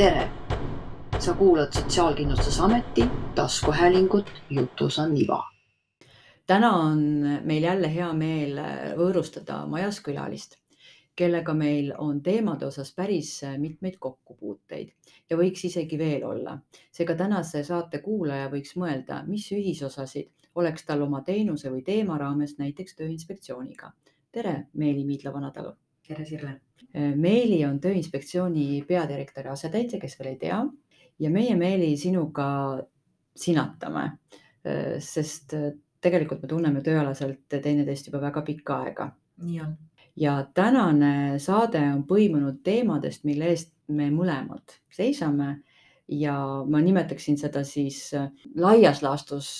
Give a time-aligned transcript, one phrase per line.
[0.00, 0.30] tere!
[1.18, 5.42] sa kuulad Sotsiaalkindlustusameti taskuhäälingut Jutus on iva.
[6.46, 7.02] täna on
[7.44, 8.60] meil jälle hea meel
[8.96, 10.56] võõrustada majas külalist,
[11.16, 14.88] kellega meil on teemade osas päris mitmeid kokkupuuteid
[15.30, 16.58] ja võiks isegi veel olla.
[16.92, 22.56] seega tänase saate kuulaja võiks mõelda, mis ühisosasid oleks tal oma teenuse või teema raames
[22.58, 23.92] näiteks Tööinspektsiooniga.
[24.32, 25.76] tere, Meeli Miidla-Vanatalu.
[26.10, 26.54] Tere, Sirle.
[27.16, 30.58] Meeli on Tööinspektsiooni peadirektori asetäitja, kes veel ei tea
[31.22, 32.46] ja meie, Meeli, sinuga
[33.36, 34.06] sinatame,
[35.04, 35.54] sest
[36.02, 39.10] tegelikult me tunneme tööalaselt teineteist juba väga pikka aega.
[39.44, 39.76] nii on.
[40.16, 45.60] ja tänane saade on põimunud teemadest, mille eest me mõlemad seisame
[46.10, 46.34] ja
[46.66, 48.10] ma nimetaksin seda siis
[48.58, 49.50] laias laastus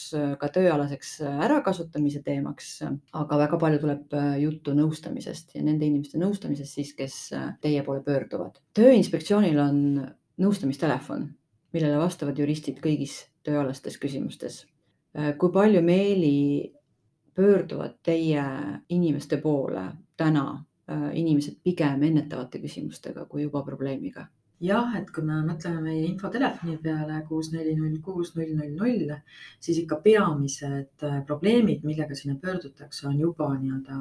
[0.40, 1.12] ka tööalaseks
[1.46, 2.72] ärakasutamise teemaks,
[3.14, 7.18] aga väga palju tuleb juttu nõustamisest ja nende inimeste nõustamisest siis, kes
[7.62, 8.58] teie poole pöörduvad.
[8.74, 9.78] tööinspektsioonil on
[10.40, 11.28] nõustamistelefon,
[11.72, 14.64] millele vastavad juristid kõigis tööalastes küsimustes.
[15.38, 16.72] kui palju, Meeli,
[17.34, 18.42] pöörduvad teie
[18.88, 20.64] inimeste poole täna
[21.14, 24.26] inimesed pigem ennetavate küsimustega kui juba probleemiga?
[24.60, 29.14] Jah, et kui me mõtleme meie infotelefoni peale kuus, neli, null, kuus, null, null, null,
[29.62, 34.00] siis ikka peamised probleemid, millega sinna pöördutakse, on juba nii-öelda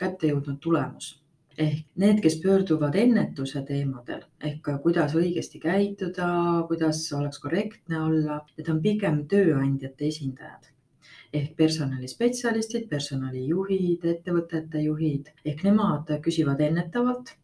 [0.00, 1.16] kätte jõudnud tulemus.
[1.60, 6.28] ehk need, kes pöörduvad ennetuse teemadel ehk kuidas õigesti käituda,
[6.68, 10.70] kuidas oleks korrektne olla, need on pigem tööandjate esindajad
[11.32, 17.34] ehk personalispetsialistid, personalijuhid, ettevõtete juhid ehk nemad küsivad ennetavalt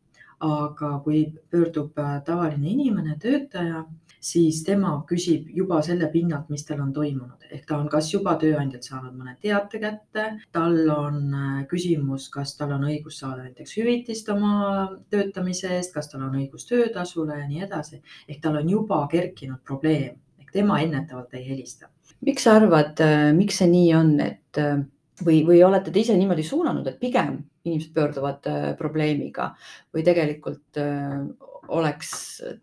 [0.41, 3.85] aga kui pöördub tavaline inimene, töötaja,
[4.27, 8.35] siis tema küsib juba selle pinnalt, mis tal on toimunud, ehk ta on kas juba
[8.41, 11.37] tööandjalt saanud mõne teate kätte, tal on
[11.71, 16.67] küsimus, kas tal on õigus saada näiteks hüvitist oma töötamise eest, kas tal on õigus
[16.69, 18.03] töötasule ja nii edasi.
[18.29, 21.89] ehk tal on juba kerkinud probleem ehk tema ennetavalt ei helista.
[22.21, 23.01] miks sa arvad,
[23.37, 24.65] miks see nii on, et
[25.25, 29.51] või, või olete te ise niimoodi suunanud, et pigem inimesed pöörduvad probleemiga
[29.95, 30.83] või tegelikult
[31.69, 32.11] oleks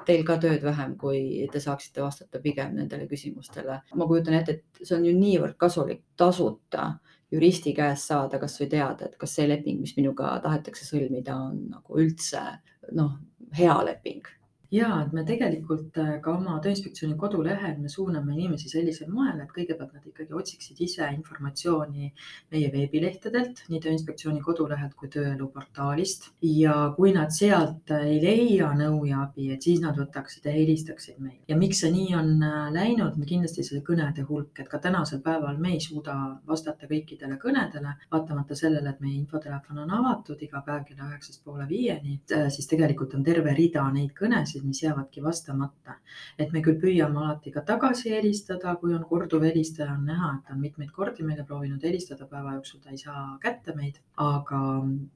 [0.08, 3.82] teil ka tööd vähem, kui te saaksite vastata pigem nendele küsimustele.
[3.96, 6.94] ma kujutan ette, et see on ju niivõrd kasulik tasuta
[7.34, 12.00] juristi käest saada kasvõi teada, et kas see leping, mis minuga tahetakse sõlmida, on nagu
[12.00, 12.44] üldse
[12.92, 13.18] noh,
[13.58, 14.30] hea leping
[14.74, 19.94] ja et me tegelikult ka oma Tööinspektsiooni kodulehel me suuname inimesi sellisel moel, et kõigepealt
[19.94, 22.10] nad ikkagi otsiksid ise informatsiooni
[22.54, 26.32] meie veebilehtedelt, nii Tööinspektsiooni kodulehelt kui tööelu portaalist.
[26.42, 31.20] ja kui nad sealt ei leia nõu ja abi, et siis nad võtaksid ja helistaksid
[31.20, 31.44] meile.
[31.48, 32.34] ja miks see nii on
[32.74, 36.16] läinud, kindlasti see kõnede hulk, et ka tänasel päeval me ei suuda
[36.48, 41.68] vastata kõikidele kõnedele, vaatamata sellele, et meie infotelefon on avatud iga päev kella üheksast poole
[41.70, 42.20] viieni,
[42.50, 45.96] siis tegelikult on terve rida neid kõnesid, mis jäävadki vastamata.
[46.40, 50.48] et me küll püüame alati ka tagasi helistada, kui on korduv helistaja, on näha, et
[50.48, 54.00] ta on mitmeid kordi meile proovinud helistada päeva jooksul, ta ei saa kätte meid.
[54.18, 54.60] aga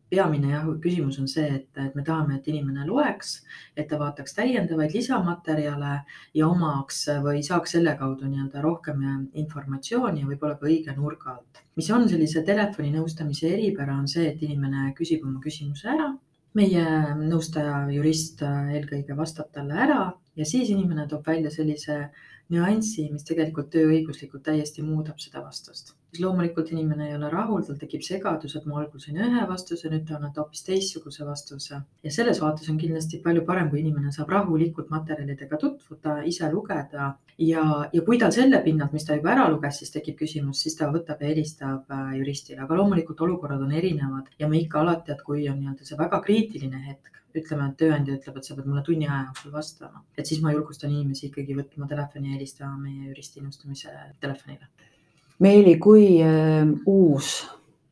[0.09, 3.33] peamine jah, küsimus on see, et, et me tahame, et inimene loeks,
[3.77, 5.93] et ta vaataks täiendavaid lisamaterjale
[6.33, 9.03] ja omaks või saaks selle kaudu nii-öelda rohkem
[9.33, 11.63] informatsiooni ja võib-olla ka õige nurga alt.
[11.77, 16.15] mis on sellise telefoninõustamise eripära, on see, et inimene küsib oma küsimuse ära
[16.57, 16.85] meie
[17.19, 20.01] nõustaja, jurist eelkõige vastab talle ära
[20.37, 21.99] ja siis inimene toob välja sellise
[22.53, 25.93] nüansi, mis tegelikult tööõiguslikult täiesti muudab seda vastust.
[26.11, 29.89] Siis loomulikult inimene ei ole rahul, tal tekib segadus, et ma algul sain ühe vastuse,
[29.91, 31.81] nüüd ta annab hoopis teistsuguse vastuse.
[32.03, 37.09] ja selles vaates on kindlasti palju parem, kui inimene saab rahulikult materjalidega tutvuda, ise lugeda
[37.49, 40.79] ja, ja kui tal selle pinnalt, mis ta juba ära luges, siis tekib küsimus, siis
[40.79, 45.23] ta võtab ja helistab juristile, aga loomulikult olukorrad on erinevad ja me ikka alati, et
[45.27, 48.83] kui on nii-öelda see väga kriitiline hetk, ütleme, et tööandja ütleb, et sa pead mulle
[48.87, 53.11] tunni aja jooksul vastama, et siis ma julgustan inimesi ikkagi võtma telefoni ja helistama meie
[53.11, 53.93] juristi nõustamise
[54.23, 54.71] telefonile.
[55.39, 57.47] Meeli, kui äh, uus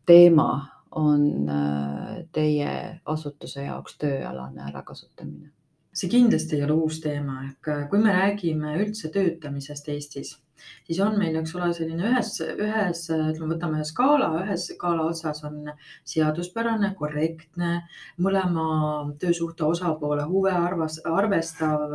[0.05, 5.54] teema on äh, teie asutuse jaoks tööalane ärakasutamine?
[5.95, 10.33] See kindlasti ei ole uus teema, ehk kui me räägime üldse töötamisest Eestis,
[10.87, 15.43] siis on meil, eks ole, selline ühes, ühes, ütleme, võtame ühe skaala, ühes skaala otsas
[15.47, 15.69] on
[16.11, 17.71] seaduspärane, korrektne,
[18.21, 18.65] mõlema
[19.21, 21.85] töösuhte osapoole huve arvas, arvestav,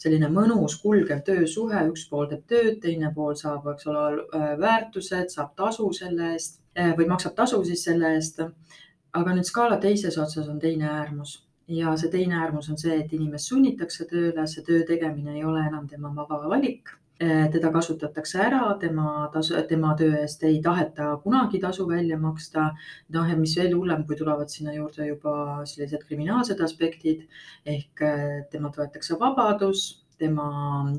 [0.00, 4.24] selline mõnus, kulgev töösuhe, üks pool teeb tööd, teine pool saab, eks ole,
[4.64, 6.58] väärtused, saab tasu selle eest
[6.98, 8.42] või maksab tasu siis selle eest.
[9.12, 13.12] aga nüüd skaala teises otsas on teine äärmus ja see teine äärmus on see, et
[13.16, 16.90] inimest sunnitakse tööle, see töö tegemine ei ole enam tema vaba valik.
[17.20, 22.70] Teda kasutatakse ära, tema tasu, tema töö eest ei taheta kunagi tasu välja maksta.
[23.12, 25.34] noh, ja mis veel hullem, kui tulevad sinna juurde juba
[25.68, 27.26] sellised kriminaalsed aspektid
[27.66, 28.04] ehk
[28.50, 30.48] temalt võetakse vabadus tema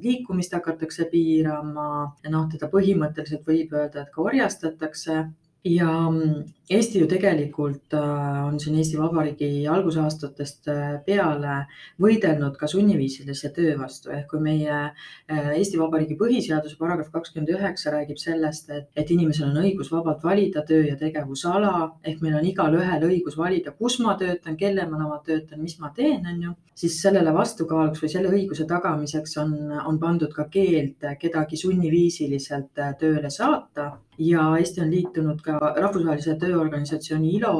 [0.01, 1.87] liikumist hakatakse piirama,
[2.33, 5.21] noh, teda põhimõtteliselt võib öelda, et ka orjastatakse.
[5.69, 6.39] Ja mm,
[6.71, 11.55] Eesti ju tegelikult äh, on siin Eesti Vabariigi algusaastatest äh, peale
[11.99, 14.13] võidelnud ka sunniviisilise töö vastu.
[14.15, 19.49] Ehk kui meie äh, Eesti Vabariigi põhiseaduse paragrahv kakskümmend üheksa räägib sellest, et, et inimesel
[19.49, 21.73] on õigus vabalt valida töö ja tegevusala.
[22.07, 26.23] Ehk meil on igalühel õigus valida, kus ma töötan, kelle ma töötan, mis ma teen,
[26.23, 29.57] on ju, siis sellele vastukaaluks või selle õiguse tagamiseks on,
[29.91, 33.91] on pandud ka keeld kedagi sunniviisiliselt tööle saata.
[34.21, 37.53] Ja Eesti on liitunud ka rahvusvahelise töö organisatsiooni ILO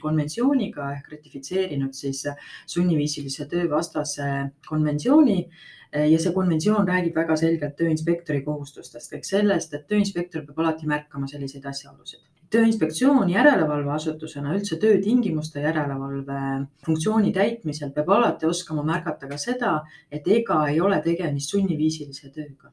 [0.00, 2.24] konventsiooniga ehk ratifitseerinud siis
[2.74, 4.28] sunniviisilise töö vastase
[4.68, 5.38] konventsiooni
[5.92, 11.28] ja see konventsioon räägib väga selgelt tööinspektori kohustustest ehk sellest, et tööinspektor peab alati märkama
[11.28, 12.20] selliseid asjaolusid.
[12.52, 16.40] tööinspektsioon järelevalveasutusena üldse töötingimuste järelevalve
[16.86, 19.72] funktsiooni täitmisel peab alati oskama märgata ka seda,
[20.10, 22.72] et ega ei ole tegemist sunniviisilise tööga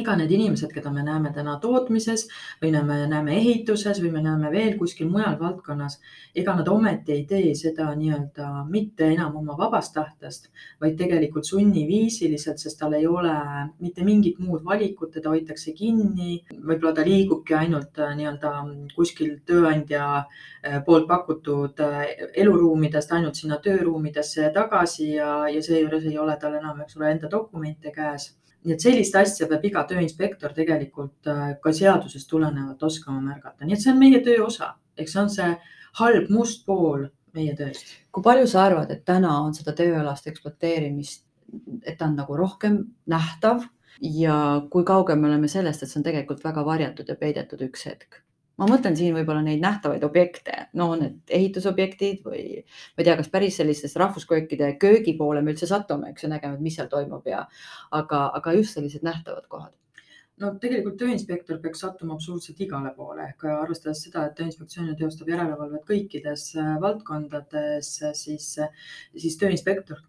[0.00, 2.26] ega need inimesed, keda me näeme täna tootmises
[2.62, 5.98] või me näeme ehituses või me näeme veel kuskil mujal valdkonnas,
[6.36, 10.50] ega nad ometi ei tee seda nii-öelda mitte enam oma vabast tahtest,
[10.80, 13.34] vaid tegelikult sunniviisiliselt, sest tal ei ole
[13.80, 16.42] mitte mingit muud valikut, teda hoitakse kinni.
[16.52, 18.52] võib-olla ta liigubki ainult äh, nii-öelda
[18.94, 22.02] kuskil tööandja äh, poolt pakutud äh,
[22.34, 27.30] eluruumidest ainult sinna tööruumidesse tagasi ja, ja seejuures ei ole tal enam, eks ole, enda
[27.30, 28.34] dokumente käes
[28.66, 33.76] nii et sellist asja peab iga tööinspektor tegelikult äh, ka seadusest tulenevalt oskama märgata, nii
[33.76, 35.52] et see on meie töö osa, eks see on see
[36.00, 37.94] halb must pool meie tööst.
[38.12, 41.24] kui palju sa arvad, et täna on seda tööalast ekspluateerimist,
[41.84, 43.64] et ta on nagu rohkem nähtav
[44.02, 44.36] ja
[44.70, 48.22] kui kaugel me oleme sellest, et see on tegelikult väga varjatud ja peidetud üks hetk?
[48.60, 53.32] Ma mõtlen siin võib-olla neid nähtavaid objekte, no need ehitusobjektid või ma ei tea, kas
[53.32, 57.26] päris sellistest rahvusköökide köögi poole me üldse satume, eks ju, nägema, et mis seal toimub
[57.28, 57.44] ja
[58.00, 59.74] aga, aga just sellised nähtavad kohad.
[60.40, 65.86] No tegelikult tööinspektor peaks sattuma absoluutselt igale poole ehk arvestades seda, et Tööinspektsioon teostab järelevalvet
[65.88, 68.50] kõikides äh, valdkondades, siis,
[69.16, 70.02] siis tööinspektor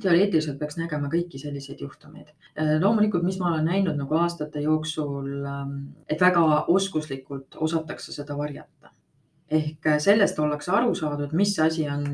[0.00, 2.32] teoreetiliselt peaks nägema kõiki selliseid juhtumeid.
[2.56, 5.78] Äh, loomulikult, mis ma olen näinud nagu aastate jooksul, ähm,
[6.08, 8.92] et väga oskuslikult osatakse seda varjata
[9.52, 12.06] ehk äh, sellest ollakse aru saadud, mis asi on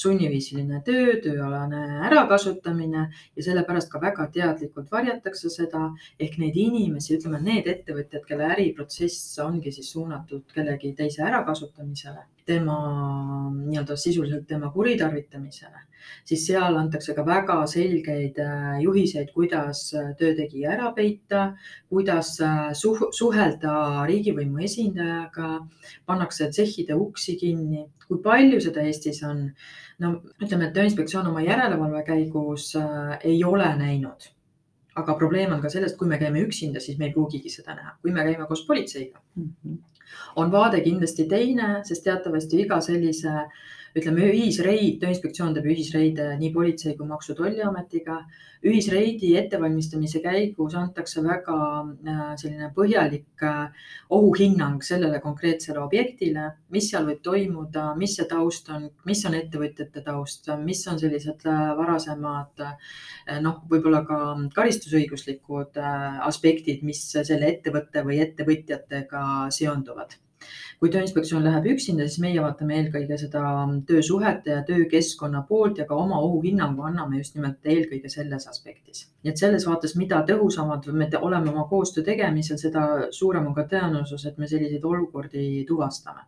[0.00, 3.06] sunniviisiline töö, tööalane ärakasutamine.
[3.36, 5.88] Ja sellepärast ka väga teadlikult varjatakse seda.
[6.20, 12.78] Ehk neid inimesi, ütleme, need ettevõtjad, kelle äriprotsess ongi siis suunatud kellegi teise ärakasutamisele, tema
[13.54, 15.80] nii-öelda sisuliselt tema kuritarvitamisele,
[16.28, 21.46] siis seal antakse ka väga selgeid äh, juhiseid, kuidas äh, töötegija ära peita,
[21.90, 22.36] kuidas
[22.78, 25.50] suh suhelda riigivõimu esindajaga,
[26.06, 27.90] pannakse tsehhi kõikide uksi kinni.
[28.06, 29.50] kui palju seda Eestis on?
[29.98, 34.30] no ütleme, et Tööinspektsioon oma järelevalve käigus äh, ei ole näinud.
[34.96, 37.96] aga probleem on ka selles, kui me käime üksinda, siis me ei pruugigi seda näha,
[38.02, 39.48] kui me käime koos politseiga mm.
[39.64, 39.78] -hmm.
[40.36, 43.48] on vaade kindlasti teine, sest teatavasti iga sellise
[43.94, 48.16] ütleme, ühisreid, Tööinspektsioon teeb ühisreide nii politsei kui Maksu- ja Tolliametiga.
[48.64, 53.84] Ühisreidi ettevalmistamise käigus antakse väga äh, selline põhjalik äh,
[54.16, 60.02] ohuhinnang sellele konkreetsele objektile, mis seal võib toimuda, mis see taust on, mis on ettevõtjate
[60.06, 62.66] taust, mis on sellised äh, varasemad
[63.44, 64.18] noh, võib-olla ka
[64.56, 65.78] karistusõiguslikud
[66.26, 70.18] aspektid, mis selle ettevõtte või ettevõtjatega seonduvad
[70.84, 73.40] kui Tööinspektsioon läheb üksinda, siis meie vaatame eelkõige seda
[73.88, 79.06] töösuhete ja töökeskkonna poolt ja ka oma ohuhinnangu anname just nimelt eelkõige selles aspektis.
[79.24, 83.64] nii et selles vaates, mida tõhusamad me oleme oma koostöö tegemisel, seda suurem on ka
[83.70, 86.20] tõenäosus, et me selliseid olukordi tuvastame.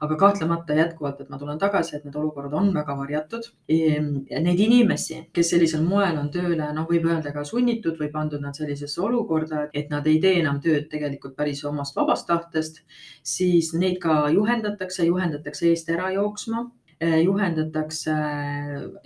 [0.00, 3.44] aga kahtlemata jätkuvalt, et ma tulen tagasi, et need olukorrad on väga varjatud.
[3.68, 8.56] Neid inimesi, kes sellisel moel on tööle, noh, võib öelda ka sunnitud või pandud nad
[8.58, 12.82] sellisesse olukorda, et nad ei tee enam tööd tegelikult päris omast vabast tahtest,
[13.22, 16.66] siis neid ka juhendatakse, juhendatakse eest ära jooksma
[17.00, 18.14] eh, juhendatakse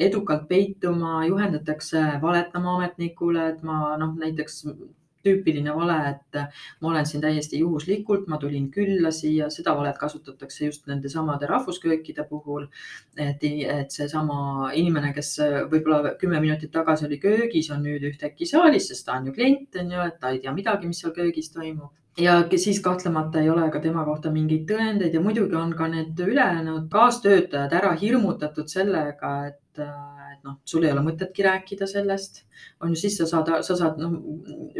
[0.08, 4.62] edukalt peituma, juhendatakse valetama ametnikule, et ma noh, näiteks
[5.24, 6.38] tüüpiline vale, et
[6.82, 11.48] ma olen siin täiesti juhuslikult, ma tulin külla siia, seda valet kasutatakse just nende samade
[11.50, 12.68] rahvusköökide puhul.
[13.16, 13.44] et,
[13.78, 15.34] et seesama inimene, kes
[15.72, 19.70] võib-olla kümme minutit tagasi oli köögis, on nüüd ühtäkki saalis, sest ta on ju klient,
[19.80, 23.50] on ju, et ta ei tea midagi, mis seal köögis toimub ja siis kahtlemata ei
[23.50, 28.70] ole ka tema kohta mingeid tõendeid ja muidugi on ka need ülejäänud kaastöötajad ära hirmutatud
[28.70, 32.44] sellega, et, et noh, sul ei ole mõtetki rääkida sellest.
[32.80, 34.14] on ju, siis sa saad, sa saad, noh,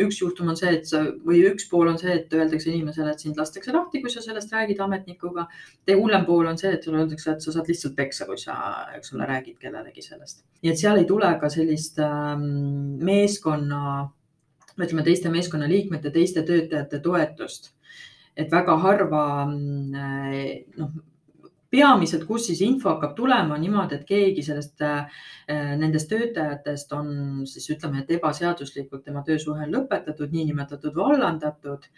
[0.06, 3.20] üks juhtum on see, et sa või üks pool on see, et öeldakse inimesele, et
[3.26, 5.48] sind lastakse lahti, kui sa sellest räägid ametnikuga.
[5.90, 8.56] hullem pool on see, et sulle öeldakse, et sa saad lihtsalt peksa, kui sa,
[8.96, 10.44] eks ole, räägid kellelegi sellest.
[10.62, 14.12] nii et seal ei tule ka sellist ähm, meeskonna
[14.80, 17.72] ütleme teiste meeskonnaliikmete, teiste töötajate toetust.
[18.36, 19.92] et väga harva mm,
[20.76, 20.94] noh,
[21.74, 25.24] peamiselt, kus siis info hakkab tulema niimoodi, et keegi sellest, äh,
[25.80, 27.08] nendest töötajatest on
[27.50, 31.88] siis ütleme, et ebaseaduslikult tema töösuhe lõpetatud, niinimetatud vallandatud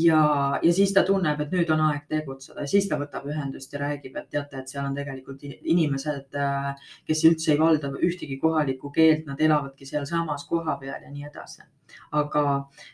[0.00, 0.22] ja,
[0.62, 2.66] ja siis ta tunneb, et nüüd on aeg tegutseda.
[2.66, 6.94] Ja siis ta võtab ühendust ja räägib, et teate, et seal on tegelikult inimesed, äh,
[7.06, 11.68] kes üldse ei valda ühtegi kohalikku keelt, nad elavadki sealsamas kohapeal ja nii edasi.
[12.14, 12.44] Aga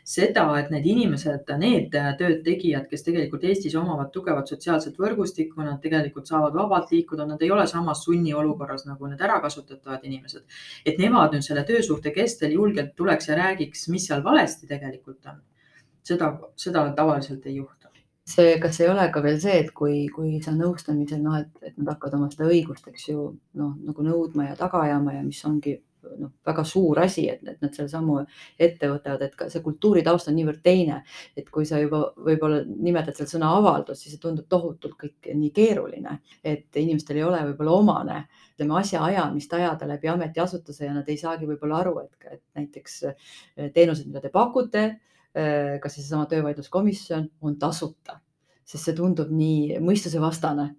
[0.05, 5.81] seda, et need inimesed, need tööd tegijad, kes tegelikult Eestis omavad tugevat sotsiaalset võrgustikku, nad
[5.83, 10.45] tegelikult saavad vabalt liikuda, nad ei ole samas sunniolukorras nagu need ärakasutatavad inimesed.
[10.85, 15.41] et nemad nüüd selle töösuhte kestel julgelt tuleks ja räägiks, mis seal valesti tegelikult on.
[16.03, 17.77] seda, seda tavaliselt ei juhtu
[18.27, 21.77] see, kas ei ole ka veel see, et kui, kui sa nõustamisel, noh, et, et
[21.79, 23.27] nad hakkavad oma seda õigust, eks ju,
[23.59, 25.77] noh nagu nõudma ja taga ajama ja mis ongi
[26.17, 28.19] noh, väga suur asi, et, et nad selle sammu
[28.59, 31.01] ette võtavad, et ka see kultuuritaust on niivõrd teine,
[31.37, 35.51] et kui sa juba võib-olla nimetad seal sõna avaldus, siis see tundub tohutult kõik nii
[35.55, 38.21] keeruline, et inimestel ei ole võib-olla omane
[38.57, 43.69] ütleme asjaajamist ajada läbi ametiasutuse ja nad ei saagi võib-olla aru, et, et näiteks eh,
[43.73, 44.85] teenused, mida te pakute,
[45.37, 48.17] eh, kas siis seesama töövaidluskomisjon on tasuta,
[48.65, 50.71] sest see tundub nii mõistusevastane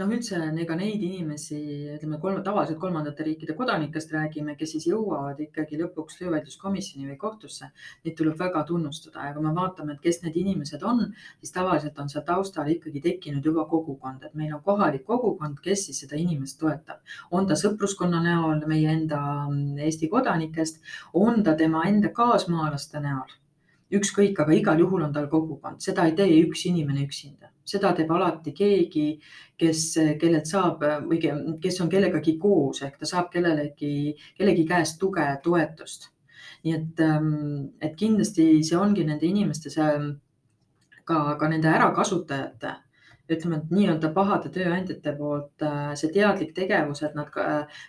[0.00, 1.58] noh, üldse ega neid inimesi,
[1.96, 7.68] ütleme kolm, tavaliselt kolmandate riikide kodanikest räägime, kes siis jõuavad ikkagi lõpuks töövaidluskomisjoni või kohtusse.
[8.06, 11.04] Neid tuleb väga tunnustada ja kui me vaatame, et kes need inimesed on,
[11.42, 15.86] siis tavaliselt on seal taustal ikkagi tekkinud juba kogukond, et meil on kohalik kogukond, kes
[15.88, 17.04] siis seda inimest toetab.
[17.30, 19.20] on ta sõpruskonna näol meie enda
[19.50, 20.80] mm, Eesti kodanikest,
[21.12, 23.41] on ta tema enda kaasmaalaste näol
[23.98, 28.10] ükskõik, aga igal juhul on tal kogukond, seda ei tee üks inimene üksinda, seda teeb
[28.14, 29.06] alati keegi,
[29.58, 29.84] kes,
[30.20, 31.20] kellelt saab või
[31.62, 36.10] kes on kellegagi koos ehk ta saab kellelegi, kellegi käest tuge, toetust.
[36.62, 39.86] nii et, ähm, et kindlasti see ongi nende inimeste, see
[41.04, 42.76] ka, ka nende ärakasutajate
[43.32, 47.30] ütleme, et nii-öelda pahade tööandjate poolt äh, see teadlik tegevus, et nad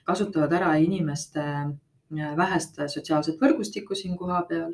[0.08, 1.44] kasutavad ära inimeste
[2.38, 4.74] vähest sotsiaalset võrgustikku siin kohapeal,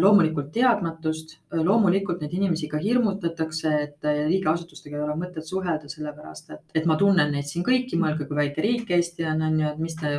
[0.00, 6.62] loomulikult teadmatust, loomulikult neid inimesi ka hirmutatakse, et riigiasutustega ei ole mõtet suhelda, sellepärast et,
[6.80, 9.82] et ma tunnen neid siin kõiki, mõelge, kui väike riik Eesti on, on ju, et
[9.82, 10.14] mis te,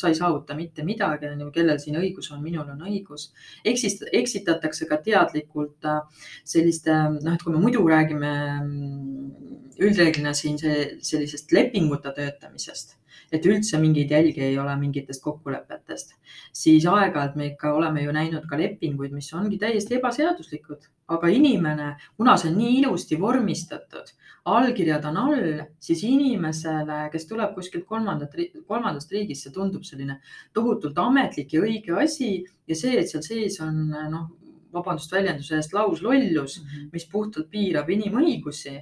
[0.00, 3.30] sa ei saavuta mitte midagi, on ju, kellel siin õigus on, minul on õigus.
[3.64, 6.00] eksist-, eksitatakse ka teadlikult äh,
[6.44, 9.49] selliste, noh, et kui me muidu räägime mm,
[9.80, 13.00] üldreeglina siin see, sellisest lepinguta töötamisest
[13.32, 16.16] et üldse mingeid jälgi ei ole mingitest kokkulepetest,
[16.52, 21.92] siis aeg-ajalt me ikka oleme ju näinud ka lepinguid, mis ongi täiesti ebaseaduslikud, aga inimene,
[22.18, 24.10] kuna see on nii ilusti vormistatud,
[24.50, 28.34] allkirjad on all, siis inimesele, kes tuleb kuskilt kolmandat,
[28.66, 30.20] kolmandast riigist, see tundub selline
[30.56, 32.38] tohutult ametlik ja õige asi.
[32.70, 34.28] Ja see, et seal sees on noh,
[34.74, 36.88] vabandust väljenduse eest, lauslollus, mhm.
[36.94, 38.78] mis puhtalt piirab inimõigusi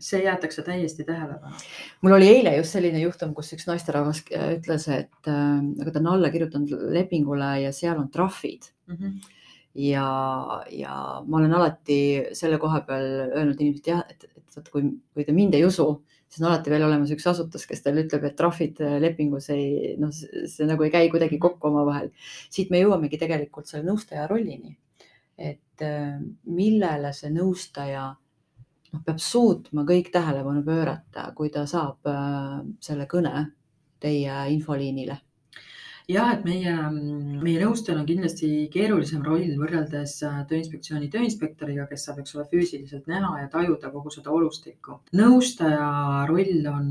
[0.00, 1.56] see jäetakse täiesti tähelepanu.
[2.02, 6.00] mul oli eile just selline juhtum, kus üks naisterahvas äh, ütles, et äh, aga ta
[6.02, 8.96] on alla kirjutanud lepingule ja seal on trahvid mm.
[8.96, 9.32] -hmm.
[9.86, 10.06] ja,
[10.72, 10.94] ja
[11.26, 12.00] ma olen alati
[12.32, 15.88] selle koha peal öelnud inimesed jah, et, et vot kui, kui te mind ei usu,
[16.28, 19.96] siis on alati veel olemas üks asutus, kes teile ütleb, et trahvid äh, lepingus ei,
[20.00, 22.10] noh, see nagu ei käi kuidagi kokku omavahel.
[22.50, 24.76] siit me jõuamegi tegelikult selle nõustaja rollini.
[25.40, 25.82] et
[26.44, 28.10] millele see nõustaja
[28.92, 33.48] noh, peab suutma kõik tähelepanu pöörata, kui ta saab äh, selle kõne
[34.00, 35.20] teie infoliinile
[36.10, 36.74] jah, et meie,
[37.42, 43.10] meie nõustajal on kindlasti keerulisem roll võrreldes äh, Tööinspektsiooni tööinspektoriga, kes saab, eks ole, füüsiliselt
[43.10, 45.00] näha ja tajuda kogu seda olustikku.
[45.16, 45.90] nõustaja
[46.30, 46.90] roll on,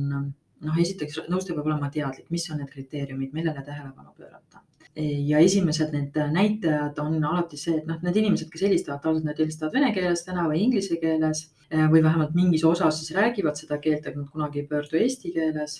[0.65, 4.63] noh, esiteks nõustaja peab olema teadlik, mis on need kriteeriumid, millele tähelepanu pöörata.
[4.99, 9.39] Ja esimesed need näitajad on alati see, et noh, need inimesed, kes helistavad, tavaliselt nad
[9.39, 13.77] helistavad vene keeles täna või inglise keeles eh, või vähemalt mingis osas siis räägivad seda
[13.79, 15.79] keelt, aga nad kunagi ei pöördu eesti keeles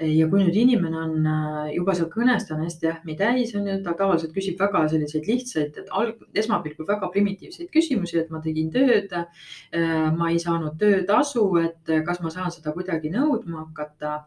[0.00, 3.66] ja kui nüüd inimene on äh, juba seal kõnes, ta on hästi ähmi täis, on
[3.68, 5.80] ju, ta tavaliselt küsib väga selliseid lihtsaid,
[6.40, 9.12] esmapilgul väga primitiivseid küsimusi, et ma tegin tööd.
[9.12, 14.22] Äh, ma ei saanud töötasu, et äh, kas ma saan seda kuidagi nõudma hakata,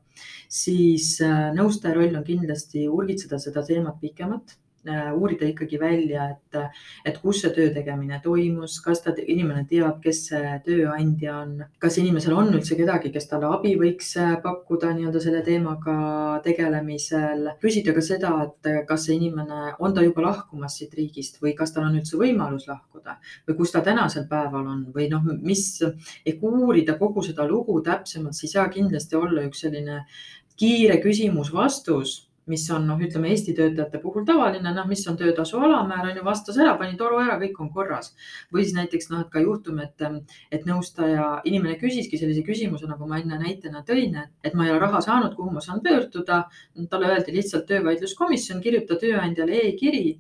[0.52, 1.16] siis
[1.58, 4.54] nõustaja roll on kindlasti urgitseda seda teemat pikemalt
[5.16, 6.58] uurida ikkagi välja, et,
[7.06, 11.98] et kus see töö tegemine toimus, kas ta, inimene teab, kes see tööandja on, kas
[12.02, 15.96] inimesel on üldse kedagi, kes talle abi võiks äh, pakkuda nii-öelda selle teemaga
[16.44, 17.54] tegelemisel.
[17.62, 21.74] küsida ka seda, et kas see inimene, on ta juba lahkumas siit riigist või kas
[21.74, 26.44] tal on üldse võimalus lahkuda või kus ta tänasel päeval on või noh, mis ehk
[26.44, 30.04] uurida kogu seda lugu täpsemalt, siis ei saa kindlasti olla üks selline
[30.60, 36.10] kiire küsimus-vastus mis on noh, ütleme Eesti töötajate puhul tavaline, noh, mis on töötasu alammäär
[36.10, 38.14] on ju, vastas ära, pani toru ära, kõik on korras.
[38.54, 40.04] või siis näiteks noh, et ka juhtum, et,
[40.52, 44.84] et nõustaja, inimene küsiski sellise küsimuse, nagu ma enne näitena tõin, et ma ei ole
[44.84, 46.44] raha saanud, kuhu ma saan pöörduda.
[46.90, 50.20] talle öeldi lihtsalt töövaidluskomisjon, kirjuta tööandjale e-kiri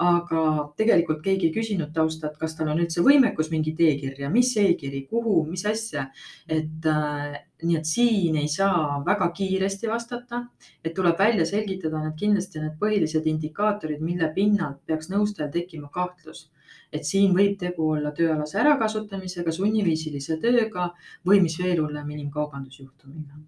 [0.00, 0.42] aga
[0.80, 5.02] tegelikult keegi ei küsinud tausta, et kas tal on üldse võimekus mingit e-kirja, mis e-kiri,
[5.10, 6.06] kuhu, mis asja.
[6.48, 10.44] et äh, nii, et siin ei saa väga kiiresti vastata,
[10.84, 16.48] et tuleb välja selgitada need kindlasti need põhilised indikaatorid, mille pinnalt peaks nõustajal tekkima kahtlus
[16.92, 20.88] et siin võib tegu olla tööalase ärakasutamisega, sunniviisilise tööga
[21.26, 23.42] või mis veel hullem, inimkaubandusjuhtumiga.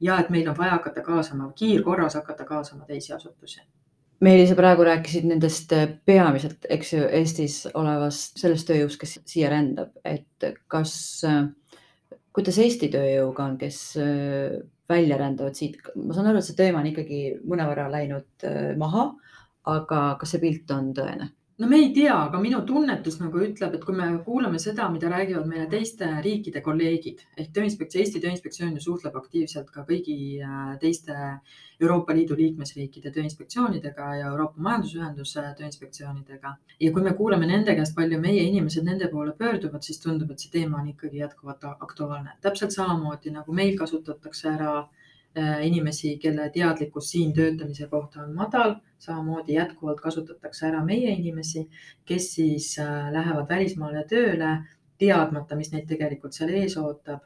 [0.00, 3.60] ja et meil on vaja hakata kaasama, kiirkorras hakata kaasama teisi asutusi
[4.18, 9.52] Meelis, sa praegu rääkisid nendest äh, peamiselt, eks ju, Eestis olevast sellest tööjõust, kes siia
[9.52, 10.94] rändab, et kas,
[11.28, 11.44] äh,
[12.34, 14.56] kuidas Eesti tööjõuga on, kes äh,
[14.90, 15.78] välja rändavad siit?
[15.94, 18.48] ma saan aru, et see teema on ikkagi mõnevõrra läinud
[18.80, 19.04] maha,
[19.70, 21.30] aga kas see pilt on tõene?
[21.58, 25.08] No me ei tea, aga minu tunnetus nagu ütleb, et kui me kuulame seda, mida
[25.10, 30.76] räägivad meile teiste riikide kolleegid ehk Tööinspektsioon, Eesti Tööinspektsioon ju suhtleb aktiivselt ka kõigi äh,
[30.82, 31.16] teiste
[31.80, 36.54] Euroopa Liidu liikmesriikide tööinspektsioonidega ja Euroopa Majandusühenduse tööinspektsioonidega.
[36.80, 40.46] ja kui me kuuleme nende käest, palju meie inimesed nende poole pöörduvad, siis tundub, et
[40.46, 42.38] see teema on ikkagi jätkuvalt aktuaalne.
[42.40, 45.07] täpselt samamoodi nagu meil kasutatakse ära Äh,
[45.62, 51.68] inimesi, kelle teadlikkus siin töötamise kohta on madal, samamoodi jätkuvalt kasutatakse ära meie inimesi,
[52.04, 54.52] kes siis äh, lähevad välismaale tööle,
[54.98, 57.20] teadmata, mis neid tegelikult seal ees ootab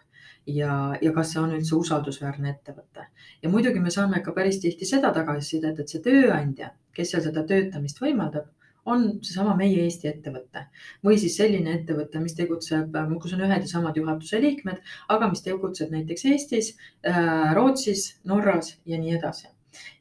[0.47, 3.07] ja, ja kas see on üldse usaldusväärne ettevõte.
[3.43, 7.47] ja muidugi me saame ka päris tihti seda tagasisidet, et see tööandja, kes seal seda
[7.49, 8.51] töötamist võimaldab
[8.85, 10.67] on seesama meie Eesti ettevõte
[11.07, 14.83] või siis selline ettevõte, mis tegutseb, kus on ühed ja samad juhatuse liikmed,
[15.15, 16.73] aga mis tegutseb näiteks Eestis,
[17.07, 19.49] äh, Rootsis, Norras ja nii edasi.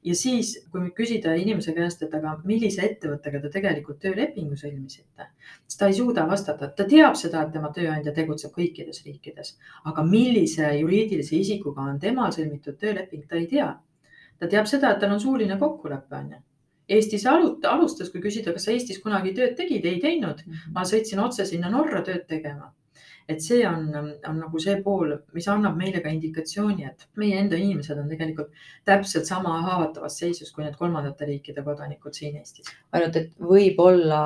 [0.04, 5.30] ja siis, kui küsida inimese käest, et aga millise ettevõttega te tegelikult töölepingu sõlmisite,
[5.64, 10.04] siis ta ei suuda vastata, ta teab seda, et tema tööandja tegutseb kõikides riikides, aga
[10.04, 13.72] millise juriidilise isikuga on temal sõlmitud tööleping, ta ei tea.
[14.40, 16.44] ta teab seda, et tal on suuline kokkulepe, on ju
[16.90, 20.44] Eestis alustas, kui küsida, kas sa Eestis kunagi tööd tegid, ei teinud.
[20.76, 22.72] Ma sõitsin otse sinna Norra tööd tegema
[23.30, 23.88] et see on,
[24.28, 28.52] on nagu see pool, mis annab meile ka indikatsiooni, et meie enda inimesed on tegelikult
[28.88, 32.72] täpselt sama haavatavas seisus kui need kolmandate riikide kodanikud siin Eestis.
[32.92, 34.22] ainult, et võib-olla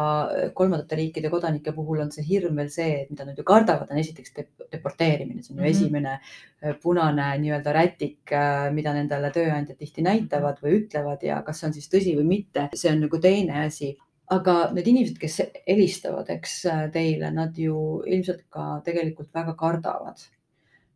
[0.57, 4.01] kolmandate riikide kodanike puhul on see hirm veel see, et mida nad ju kardavad, on
[4.01, 4.33] esiteks
[4.71, 5.75] deporteerimine, see on ju mm -hmm.
[5.75, 11.59] esimene äh, punane nii-öelda rätik, äh, mida nendele tööandjad tihti näitavad või ütlevad ja kas
[11.59, 13.97] see on siis tõsi või mitte, see on nagu teine asi
[14.33, 20.23] aga need inimesed, kes helistavad, eks äh, teile, nad ju ilmselt ka tegelikult väga kardavad,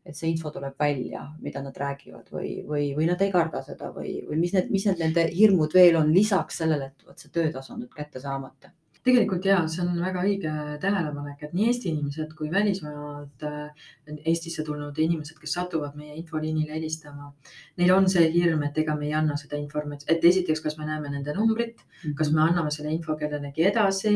[0.05, 3.91] et see info tuleb välja, mida nad räägivad või, või, või nad ei karda seda
[3.93, 7.33] või, või mis need, mis need nende hirmud veel on lisaks sellele, et vot see
[7.33, 8.73] töötasu on nüüd kätte saamata
[9.07, 10.51] tegelikult ja see on väga õige
[10.83, 13.87] tähelepanek, et nii Eesti inimesed kui välismaalt äh,
[14.27, 17.31] Eestisse tulnud inimesed, kes satuvad meie infoliinile helistama,
[17.79, 20.89] neil on see hirm, et ega me ei anna seda informatsiooni, et esiteks, kas me
[20.89, 21.85] näeme nende numbrit,
[22.19, 24.15] kas me anname selle info kellelegi edasi,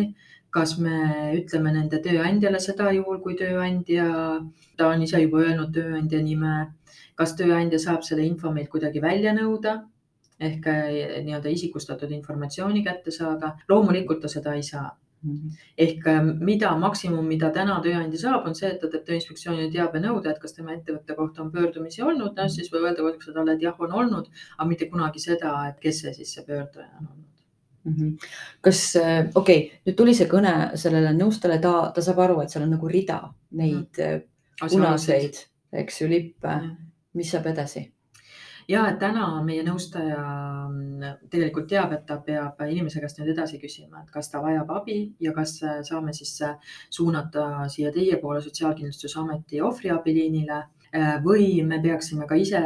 [0.54, 0.98] kas me
[1.39, 4.06] ütleme nende tööandjale seda juhul, kui tööandja,
[4.78, 6.58] ta on ise juba öelnud tööandja nime,
[7.17, 9.80] kas tööandja saab selle info meilt kuidagi välja nõuda
[10.39, 10.84] ehk äh,
[11.24, 13.56] nii-öelda isikustatud informatsiooni kätte saada.
[13.69, 14.89] loomulikult ta seda ei saa
[15.78, 20.32] ehk äh, mida maksimum, mida täna tööandja saab, on see, et ta teeb Tööinspektsioonile teabenõude,
[20.34, 23.80] et kas tema ettevõtte kohta on pöördumisi olnud, noh siis võib öelda talle, et jah,
[23.80, 27.34] on olnud, aga mitte kunagi seda, et kes see siis see pöörduja on olnud
[27.86, 27.96] mm.
[27.96, 28.30] -hmm.
[28.62, 32.52] kas, äh, okei okay,, nüüd tuli see kõne sellele nõustajale, ta, ta saab aru, et
[32.52, 34.69] seal on nagu rida neid mm -hmm.
[34.69, 36.69] punaseid, eks ju, lippe mm.
[36.69, 36.91] -hmm.
[37.13, 37.91] mis saab edasi?
[38.67, 40.19] Ja täna meie nõustaja
[40.67, 44.71] mm, tegelikult teab, et ta peab inimese käest nüüd edasi küsima, et kas ta vajab
[44.71, 45.58] abi ja kas
[45.89, 46.38] saame siis
[46.89, 50.63] suunata siia teie poole Sotsiaalkindlustusameti ohvriabiliinile.
[50.93, 52.60] Äh, või me peaksime ka ise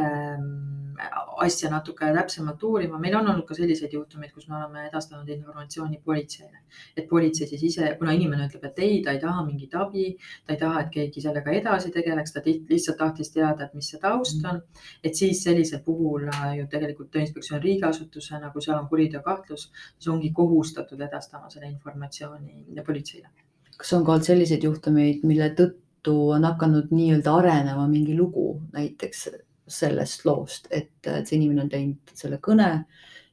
[1.44, 2.98] asja natuke täpsemalt uurima.
[2.98, 6.62] meil on olnud ka selliseid juhtumeid, kus me oleme edastanud informatsiooni politseile,
[6.96, 10.06] et politsei siis ise, kuna inimene ütleb, et ei, ta ei taha mingit abi,
[10.46, 14.00] ta ei taha, et keegi sellega edasi tegeleks, ta lihtsalt tahtis teada, et mis see
[14.02, 14.62] taust on.
[15.04, 20.32] et siis sellisel puhul äh, ju tegelikult Tööinspektsioon riigiasutusena, kui seal on kuriteokahtlus, siis ongi
[20.34, 23.28] kohustatud edastama selle informatsiooni politseile.
[23.76, 29.28] kas on ka olnud selliseid juhtumeid, mille tõttu on hakanud nii-öelda arenema mingi lugu näiteks
[29.68, 32.70] sellest loost, et, see inimene on teinud selle kõne,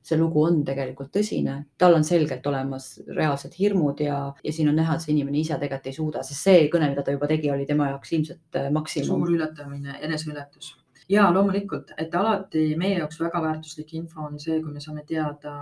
[0.05, 4.77] see lugu on tegelikult tõsine, tal on selgelt olemas reaalsed hirmud ja, ja siin on
[4.77, 7.49] näha, et see inimene ise tegelikult ei suuda, sest see kõne, mida ta juba tegi,
[7.53, 9.23] oli tema jaoks ilmselt äh, maksimum.
[9.23, 10.75] suur ületamine, eneseületus.
[11.09, 15.57] Ja loomulikult, et alati meie jaoks väga väärtuslik info on see, kui me saame teada,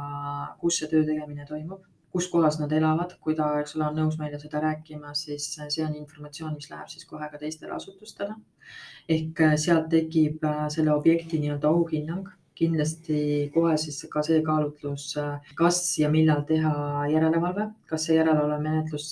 [0.60, 4.19] kus see töö tegemine toimub kus kohas nad elavad, kui ta, eks ole, on nõus
[4.21, 8.38] meile seda rääkima, siis see on informatsioon, mis läheb siis kohe ka teistele asutustele.
[9.10, 15.08] ehk äh, sealt tekib äh, selle objekti nii-öelda ohuhinnang kindlasti kohe siis ka see kaalutlus,
[15.19, 16.73] äh, kas ja millal teha
[17.12, 19.08] järelevalve, kas see järelevalvemenetlus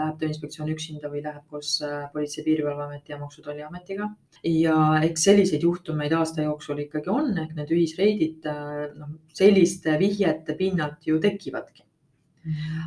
[0.00, 1.74] läheb Tööinspektsioon üksinda või läheb koos
[2.14, 4.08] Politsei- ja Piirivalveameti ja Maksu- ja Tolliametiga.
[4.42, 8.48] ja eks selliseid juhtumeid aasta jooksul ikkagi on, ehk need ühisreidid,
[8.96, 11.87] noh, selliste vihjete pinnalt ju tekivadki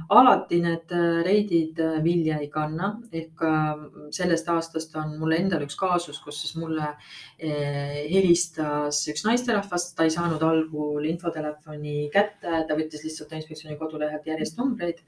[0.10, 3.84] alati need äh, reidid äh, vilja ei kanna, ehk äh,
[4.16, 6.94] sellest aastast on mul endal üks kaasus, kus siis mulle
[7.42, 14.60] helistas üks naisterahvas, ta ei saanud algul infotelefoni kätte, ta võttis lihtsalt inspektsiooni kodulehelt järjest
[14.62, 15.02] numbreid.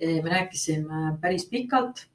[0.00, 2.06] me rääkisime päris pikalt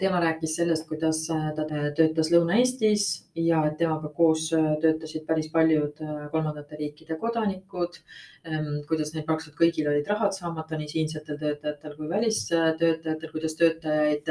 [0.00, 1.64] tema rääkis sellest, kuidas äh, ta
[1.94, 3.04] töötas Lõuna-Eestis
[3.38, 6.00] ja temaga koos äh, töötasid päris paljud
[6.32, 8.00] kolmandate riikide kodanikud.
[8.48, 14.30] Ähm, kuidas neil praktiliselt kõigil olid rahad saamata, nii siinsetel töötajatel kui välistöötajatel, kuidas töötajaid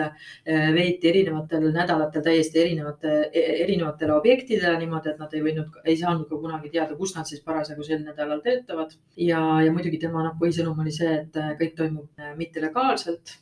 [0.75, 6.27] veeti erinevatel nädalatel täiesti erinevate, e-, erinevatele objektidele niimoodi, et nad ei võinud, ei saanud
[6.27, 8.95] ka kunagi teada, kus nad siis parasjagu sel nädalal töötavad.
[9.15, 13.37] ja, ja muidugi tema noh, põhisõnum oli see, et kõik toimub mittelegaalselt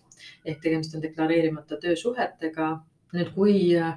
[0.46, 2.76] ehk tegemist on deklareerimata töösuhetega.
[3.16, 3.94] nüüd, kui äh,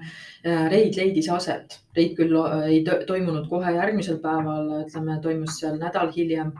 [0.70, 2.36] reid leidis aset, reid küll
[2.68, 6.52] ei toimunud kohe järgmisel päeval, ütleme, toimus seal nädal hiljem,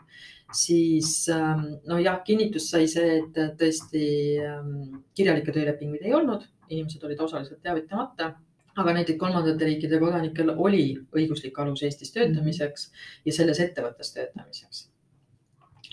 [0.50, 4.02] siis ähm, no jah, kinnitust sai see, et tõesti
[4.42, 4.74] ähm,
[5.14, 8.32] kirjalikke töölepinguid ei olnud, inimesed olid osaliselt teavitamata
[8.78, 12.90] aga näiteks kolmandate riikide kodanikel oli õiguslik alus Eestis töötamiseks
[13.26, 14.86] ja selles ettevõttes töötamiseks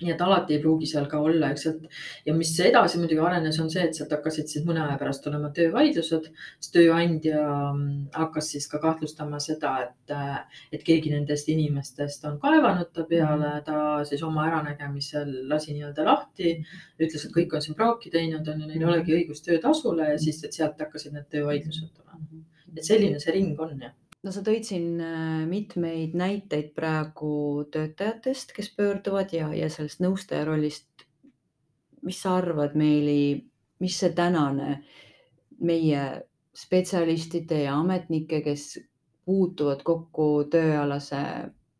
[0.01, 3.59] nii et alati ei pruugi seal ka olla, eks, et ja mis edasi muidugi arenes,
[3.63, 6.27] on see, et sealt hakkasid siis mõne aja pärast tulema töövaidlused,
[6.59, 10.15] siis tööandja mm, hakkas siis ka kahtlustama seda, et,
[10.75, 16.57] et keegi nendest inimestest on kaevanud ta peale, ta siis oma äranägemisel lasi nii-öelda lahti,
[16.99, 20.19] ütles, et kõik on siin praaki teinud, on ju, neil ei olegi õigust töötasule ja
[20.21, 22.43] siis, sealt hakkasid need töövaidlused tulema.
[22.75, 28.55] et selline see ring on jah no sa tõid siin äh, mitmeid näiteid praegu töötajatest,
[28.55, 30.89] kes pöörduvad ja, ja sellest nõustaja rollist.
[32.05, 33.41] mis sa arvad, Meeli,
[33.81, 34.83] mis see tänane
[35.65, 36.01] meie
[36.53, 38.75] spetsialistide ja ametnike, kes
[39.25, 41.21] puutuvad kokku tööalase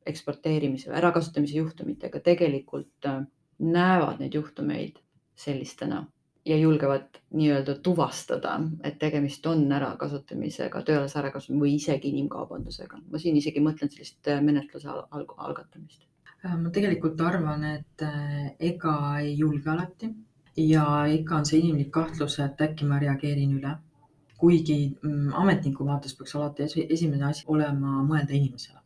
[0.05, 3.21] eksporteerimise või ärakasutamise juhtumitega, tegelikult äh,
[3.59, 5.01] näevad neid juhtumeid
[5.35, 6.05] sellistena
[6.45, 12.99] ja julgevad nii-öelda tuvastada, et tegemist on ärakasutamisega, tööalase ärakasutamisega või isegi inimkaubandusega.
[13.11, 16.05] ma siin isegi mõtlen sellist äh, menetluse al algatamist.
[16.45, 20.11] Äh, ma tegelikult arvan, et äh, ega ei julge alati
[20.57, 20.85] ja
[21.17, 23.75] ikka on see inimlik kahtlus, et äkki ma reageerin üle.
[24.37, 28.84] kuigi mm, ametniku vaates peaks alati esimene asi olema mõelda inimesele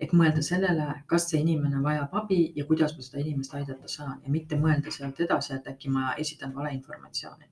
[0.00, 4.18] ehk mõelda sellele, kas see inimene vajab abi ja kuidas ma seda inimest aidata saan
[4.24, 7.46] ja mitte mõelda sealt edasi, et äkki ma esitan valeinformatsiooni.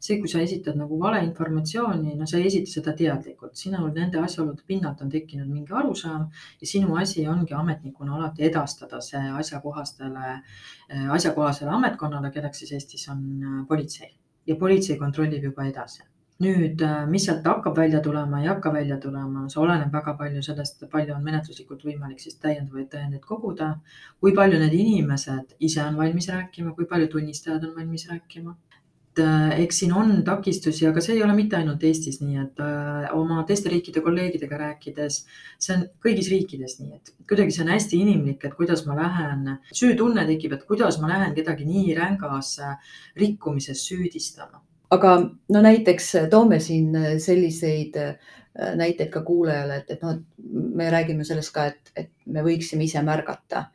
[0.00, 4.64] see, kui sa esitad nagu valeinformatsiooni, no sa ei esita seda teadlikult, sinul nende asjaolude
[4.66, 6.26] pinnalt on tekkinud mingi arusaam
[6.60, 10.36] ja sinu asi ongi ametnikuna alati edastada see asjakohastele,
[11.18, 14.14] asjakohasele ametkonnale, kelleks siis Eestis on äh, politsei.
[14.46, 16.09] Ja politsei kontrollib juba edasi
[16.40, 20.42] nüüd, äh, mis sealt hakkab välja tulema, ei hakka välja tulema, see oleneb väga palju
[20.44, 23.74] sellest, palju on menetluslikult võimalik siis täiendavaid tõendeid koguda.
[24.20, 28.56] kui palju need inimesed ise on valmis rääkima, kui palju tunnistajad on valmis rääkima.
[29.10, 32.60] et äh, eks siin on takistusi, aga see ei ole mitte ainult Eestis nii, et
[32.64, 35.20] äh, oma teiste riikide kolleegidega rääkides,
[35.58, 39.44] see on kõigis riikides nii, et kuidagi see on hästi inimlik, et kuidas ma lähen,
[39.82, 42.56] süütunne tekib, et kuidas ma lähen kedagi nii rängas
[43.18, 44.62] rikkumises süüdistama
[44.94, 45.16] aga
[45.54, 48.14] no näiteks äh, toome siin äh, selliseid äh,
[48.76, 50.16] näiteid ka kuulajale, et, et noh,
[50.74, 53.68] me räägime sellest ka, et, et me võiksime ise märgata.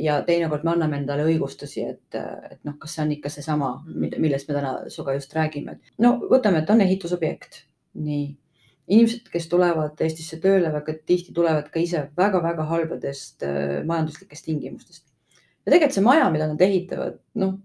[0.00, 4.48] ja teinekord me anname endale õigustusi, et, et noh, kas see on ikka seesama, millest
[4.48, 5.74] me täna sinuga just räägime.
[6.00, 7.58] no võtame, et on ehitusobjekt,
[8.06, 8.22] nii
[8.94, 13.44] inimesed, kes tulevad Eestisse tööle, väga tihti tulevad ka ise väga-väga halbadest
[13.84, 15.04] majanduslikest tingimustest.
[15.66, 17.58] ja tegelikult see maja, mida nad ehitavad, noh,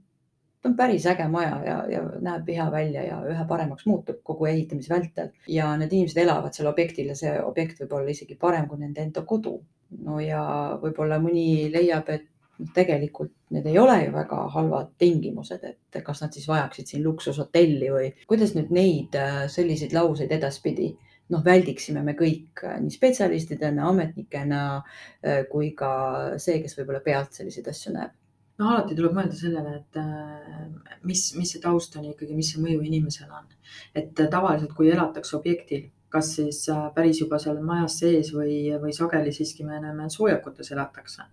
[0.62, 4.50] ta on päris äge maja ja, ja näeb hea välja ja üha paremaks muutub kogu
[4.50, 8.67] ehitamise vältel ja need inimesed elavad seal objektil ja see objekt võib olla isegi parem
[8.67, 9.60] kui nende enda kodu.
[10.06, 10.41] no ja
[10.82, 12.28] võib-olla mõni leiab, et
[12.76, 17.91] tegelikult need ei ole ju väga halvad tingimused, et kas nad siis vajaksid siin luksushotelli
[17.93, 20.91] või kuidas nüüd neid äh, selliseid lauseid edaspidi
[21.34, 25.91] noh, väldiksime me kõik äh, nii spetsialistidena, ametnikena äh, kui ka
[26.38, 28.17] see, kes võib-olla pealt selliseid asju näeb
[28.60, 32.84] no alati tuleb mõelda sellele, et mis, mis see taust on ikkagi, mis see mõju
[32.89, 33.48] inimesele on.
[33.95, 38.93] et tavaliselt, kui elatakse objektil, kas siis äh, päris juba seal majas sees või, või
[38.95, 41.24] sageli siiski me näeme, et soojakutes elatakse.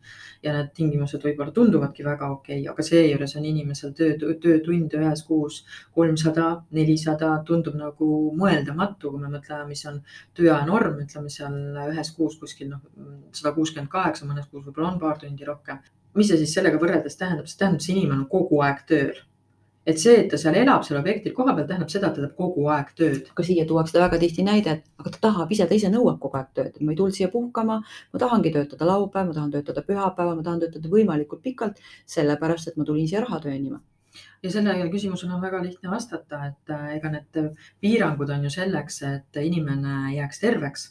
[0.43, 5.25] ja need tingimused võib-olla tunduvadki väga okei okay,, aga seejuures on inimesel töö, töötunde ühes
[5.25, 5.63] kuus
[5.97, 10.03] kolmsada, nelisada, tundub nagu mõeldamatu, kui me mõtleme, mis on
[10.37, 11.57] tööaja norm, ütleme seal
[11.89, 12.85] ühes kuus kuskil noh,
[13.33, 15.81] sada kuuskümmend kaheksa, mõnes kuus võib-olla on paar tundi rohkem.
[16.17, 19.17] Mis see siis sellega võrreldes tähendab, see tähendab, see inimene on kogu aeg tööl.
[19.87, 22.65] Et see, et ta seal elab, seal objektil kohapeal, tähendab seda, et ta teeb kogu
[22.75, 23.29] aeg tööd.
[23.31, 26.41] aga siia tuuakse väga tihti näide, et aga ta tahab ise, ta ise nõuab kogu
[26.41, 27.77] aeg tööd, et ma ei tulnud siia puhkama,
[28.13, 31.79] ma tahangi töötada laupäev, ma tahan töötada pühapäeval, ma tahan töötada võimalikult pikalt,
[32.17, 33.79] sellepärast et ma tulin siia raha teenima
[34.43, 37.41] ja sellele küsimusele on väga lihtne vastata, et äh, ega need
[37.85, 40.87] piirangud on ju selleks, et inimene jääks terveks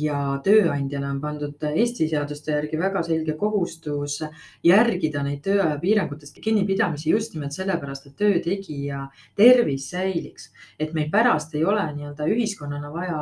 [0.00, 4.18] ja tööandjale on pandud Eesti seaduste järgi väga selge kohustus
[4.64, 10.50] järgida neid tööaja piirangutest kinnipidamisi just nimelt sellepärast, et töö tegija tervis säiliks.
[10.78, 13.20] et meil pärast ei ole nii-öelda ühiskonnana vaja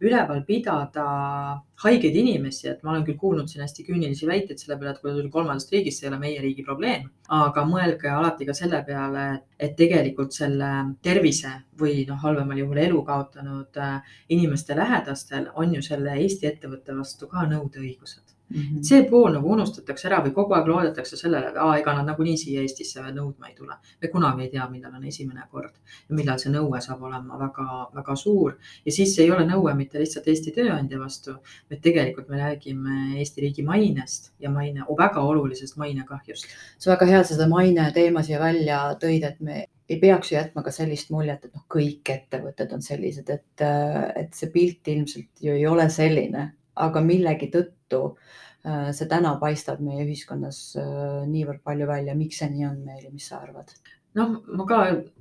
[0.00, 1.06] üleval pidada
[1.84, 5.10] haigeid inimesi, et ma olen küll kuulnud siin hästi küünilisi väiteid selle peale, et kui
[5.10, 7.10] ta tuli kolmandast riigist, see ei ole meie riigi probleem.
[7.34, 9.24] aga mõelge alati ka selle peale,
[9.58, 10.70] et tegelikult selle
[11.02, 16.96] tervise või noh, halvemal juhul elu kaotanud äh, inimeste lähedastel on ju selle Eesti ettevõtte
[17.00, 18.82] vastu ka nõudeõigused Mm -hmm.
[18.82, 22.60] see pool nagu unustatakse ära või kogu aeg loodetakse sellele, et ega nad nagunii siia
[22.60, 23.76] Eestisse nõudma ei tule.
[24.02, 25.74] me kunagi ei tea, millal on esimene kord
[26.08, 30.28] ja millal see nõue saab olema väga-väga suur ja siis ei ole nõue mitte lihtsalt
[30.28, 31.36] Eesti tööandja vastu,
[31.70, 36.44] vaid tegelikult me räägime Eesti riigi mainest ja maine, väga olulisest mainekahjust.
[36.78, 40.62] see väga hea, seda maine teema siia välja tõid, et me ei peaks ju jätma
[40.64, 43.64] ka sellist muljet, et noh, kõik ettevõtted on sellised, et,
[44.16, 46.46] et see pilt ilmselt ju ei ole selline,
[46.80, 48.00] aga millegi tõttu
[48.64, 52.16] äh, see täna paistab meie ühiskonnas äh, niivõrd palju välja.
[52.18, 53.74] miks see nii on, Meeli, mis sa arvad?
[54.18, 54.80] Noh, ma ka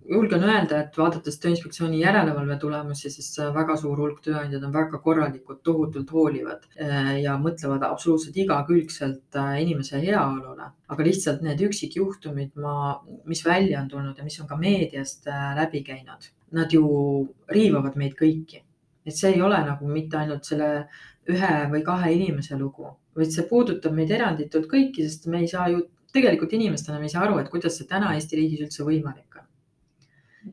[0.09, 5.61] julgen öelda, et vaadates Tööinspektsiooni järelevalve tulemusi, siis väga suur hulk tööandjaid on väga korralikud,
[5.65, 10.69] tohutult hoolivad äh, ja mõtlevad absoluutselt igakülgselt inimese heaolule.
[10.93, 15.25] aga lihtsalt need üksikjuhtumid, ma, mis välja on tulnud ja mis on ka meediast
[15.57, 16.83] läbi käinud, nad ju
[17.49, 18.61] riivavad meid kõiki.
[19.05, 20.87] et see ei ole nagu mitte ainult selle
[21.29, 25.69] ühe või kahe inimese lugu, vaid see puudutab meid eranditult kõiki, sest me ei saa
[25.71, 29.39] ju tegelikult inimestena me ei saa aru, et kuidas see täna Eesti riigis üldse võimalik
[29.39, 29.47] on.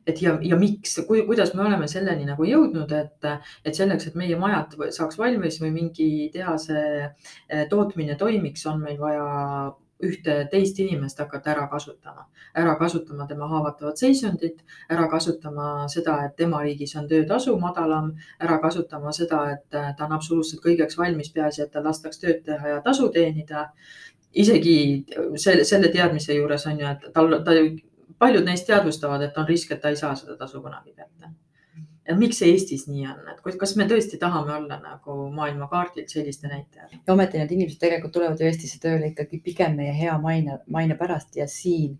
[0.07, 3.29] et ja, ja miks, kuidas me oleme selleni nagu jõudnud, et,
[3.65, 8.99] et selleks, et meie majad saaks valmis või mingi tehase eh, tootmine toimiks, on meil
[9.01, 9.27] vaja
[10.05, 12.25] ühte teist inimest hakata ära kasutama,
[12.57, 18.57] ära kasutama tema haavatavat seisundit, ära kasutama seda, et tema riigis on töötasu madalam, ära
[18.63, 22.81] kasutama seda, et ta on absoluutselt kõigeks valmis, peaasi, et tal lastaks tööd teha ja
[22.85, 23.69] tasu teenida.
[24.33, 27.55] Isegi selle, selle teadmise juures on ju, et tal, ta,
[28.21, 31.31] paljud neist teadvustavad, et on risk, et ta ei saa seda tasu kunagi kätte.
[32.07, 36.49] Ja miks see Eestis nii on, et kas me tõesti tahame olla nagu maailmakaardil selliste
[36.49, 36.97] näitajad?
[36.97, 40.97] ja ometi need inimesed tegelikult tulevad ju Eestisse tööle ikkagi pigem meie hea maine, maine
[40.99, 41.99] pärast ja siin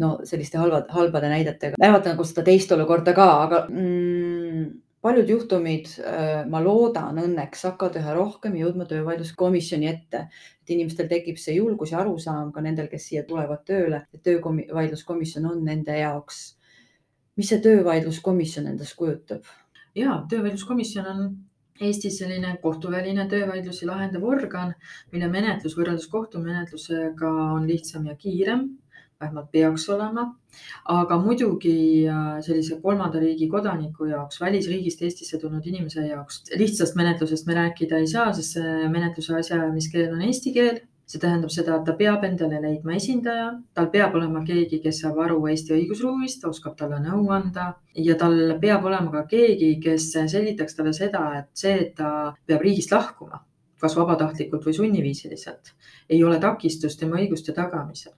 [0.00, 1.78] no selliste halvad, halbade näidetega.
[1.80, 4.64] Näevad nagu seda teist olukorda ka, aga mm,
[5.04, 10.26] paljud juhtumid, äh, ma loodan õnneks hakkavad üha rohkem jõudma töövaidluskomisjoni ette,
[10.62, 15.50] et inimestel tekib see julgus ja arusaam ka nendel, kes siia tulevad tööle, et töövaidluskomisjon
[15.50, 16.44] on nende jaoks.
[17.36, 19.44] Mis see töövaidluskomisjon endast kujutab?
[19.94, 21.26] ja töövaidluskomisjon on
[21.82, 24.74] Eestis selline kohtuväline töövaidlusi lahendav organ,
[25.10, 28.68] mille menetlus võrreldes kohtumenetlusega on lihtsam ja kiirem,
[29.20, 30.24] vähemalt peaks olema.
[30.84, 37.46] aga muidugi äh, sellise kolmanda riigi kodaniku jaoks, välisriigist Eestisse tulnud inimese jaoks lihtsast menetlusest
[37.46, 40.82] me rääkida ei saa, sest see menetluse asjaajamiskeel on eesti keel.
[41.04, 45.18] See tähendab seda, et ta peab endale leidma esindaja, tal peab olema keegi, kes saab
[45.20, 47.66] aru Eesti õigusruumist, oskab talle nõu anda.
[48.06, 52.64] Ja tal peab olema ka keegi, kes selgitaks talle seda, et see, et ta peab
[52.64, 53.44] riigist lahkuma,
[53.84, 55.74] kas vabatahtlikult või sunniviisiliselt,
[56.08, 58.16] ei ole takistus tema õiguste tagamisel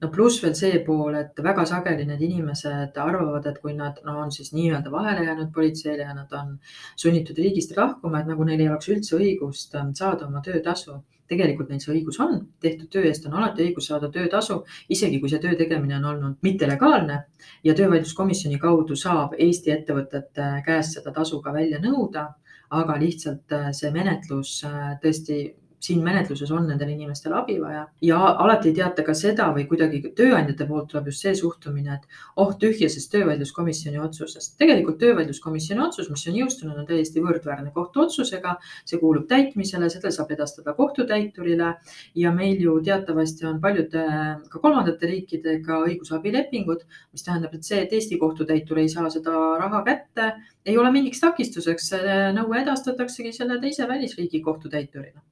[0.00, 4.16] no pluss veel see pool, et väga sageli need inimesed arvavad, et kui nad no,
[4.24, 6.56] on siis nii-öelda vahele jäänud politseile ja nad on
[6.96, 11.00] sunnitud riigist lahkuma, et nagu neil ei oleks üldse õigust ähm, saada oma töötasu.
[11.30, 14.56] tegelikult neil see õigus on, tehtud töö eest on alati õigus saada töötasu,
[14.90, 17.18] isegi kui see töö tegemine on olnud mittelegaalne.
[17.62, 22.32] Ja töövaidluskomisjoni kaudu saab Eesti ettevõtete käest seda tasu ka välja nõuda.
[22.70, 25.38] Aga lihtsalt äh, see menetlus äh, tõesti
[25.80, 30.02] siin menetluses on nendel inimestel abi vaja ja alati ei teata ka seda või kuidagi
[30.16, 34.56] tööandjate poolt tuleb just see suhtumine, et oh tühjasest töövaidluskomisjoni otsusest.
[34.60, 40.34] tegelikult töövaidluskomisjoni otsus, mis on jõustunud, on täiesti võrdväärne kohtuotsusega, see kuulub täitmisele, seda saab
[40.36, 41.74] edastada kohtutäiturile.
[42.14, 44.04] Ja meil ju teatavasti on paljude
[44.52, 49.82] ka kolmandate riikidega õigusabilepingud, mis tähendab, et see, et Eesti kohtutäitur ei saa seda raha
[49.86, 50.32] kätte,
[50.66, 51.92] ei ole mingiks takistuseks,
[52.36, 55.29] nõue edastataksegi selle teise välisriigi kohtutäiturile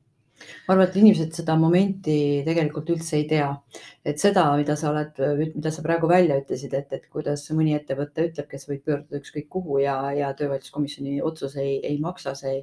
[0.66, 3.48] ma arvan, et inimesed seda momenti tegelikult üldse ei tea,
[4.08, 5.18] et seda, mida sa oled,
[5.54, 9.48] mida sa praegu välja ütlesid, et, et kuidas mõni ettevõte ütleb, kes võib pöörduda ükskõik
[9.52, 12.62] kuhu ja, ja töövaidluskomisjoni otsus ei, ei maksa, see.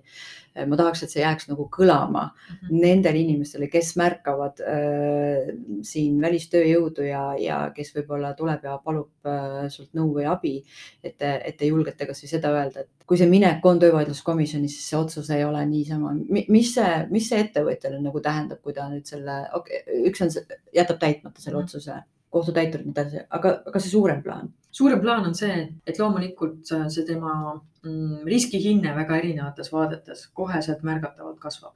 [0.55, 2.81] ma tahaks, et see jääks nagu kõlama mm -hmm.
[2.85, 5.53] nendele inimestele, kes märkavad äh,
[5.83, 10.63] siin välistööjõudu ja, ja kes võib-olla tuleb ja palub äh, sult nõu või abi.
[11.03, 14.97] et, et te julgete kasvõi seda öelda, et kui see minek on töövaidluskomisjoni, siis see
[14.97, 19.37] otsus ei ole niisama, mis see, mis see ettevõtjale nagu tähendab, kui ta nüüd selle
[19.53, 20.31] okay,, üks on,
[20.73, 21.63] jätab täitmata selle mhm.
[21.63, 22.01] otsuse,
[22.35, 24.51] kohtutäiturid, nii edasi, aga, aga see suurem plaan?
[24.75, 25.55] suurem plaan on see,
[25.87, 31.75] et loomulikult see tema mm, riskihinne väga erinevates vaadetes koheselt märgatavalt kasvab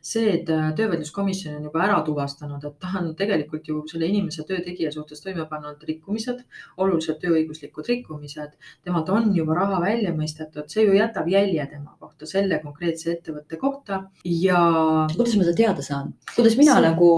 [0.00, 4.44] see, et äh, töövaidluskomisjon on juba ära tuvastanud, et ta on tegelikult ju selle inimese
[4.48, 6.42] töötegija suhtes toime pannud rikkumised,
[6.80, 8.54] olulised tööõiguslikud rikkumised,
[8.86, 13.60] temalt on juba raha välja mõistetud, see ju jätab jälje tema kohta, selle konkreetse ettevõtte
[13.60, 14.62] kohta ja.
[15.16, 16.86] kuidas ma seda teada saan, kuidas mina see...
[16.88, 17.10] nagu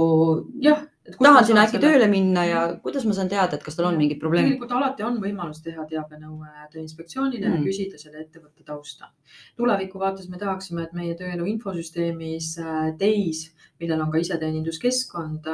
[0.65, 0.83] jah,
[1.19, 4.21] tahan sinna äkki tööle minna ja kuidas ma saan teada, et kas tal on mingid
[4.23, 4.53] probleemid?
[4.53, 7.57] tegelikult alati on võimalus teha teabenõue Tööinspektsioonile mm.
[7.57, 9.11] ja küsida selle ettevõtte tausta.
[9.59, 13.49] tuleviku vaates me tahaksime, et meie tööelu infosüsteemis äh, TEIS
[13.83, 15.49] millel on ka iseteeninduskeskkond,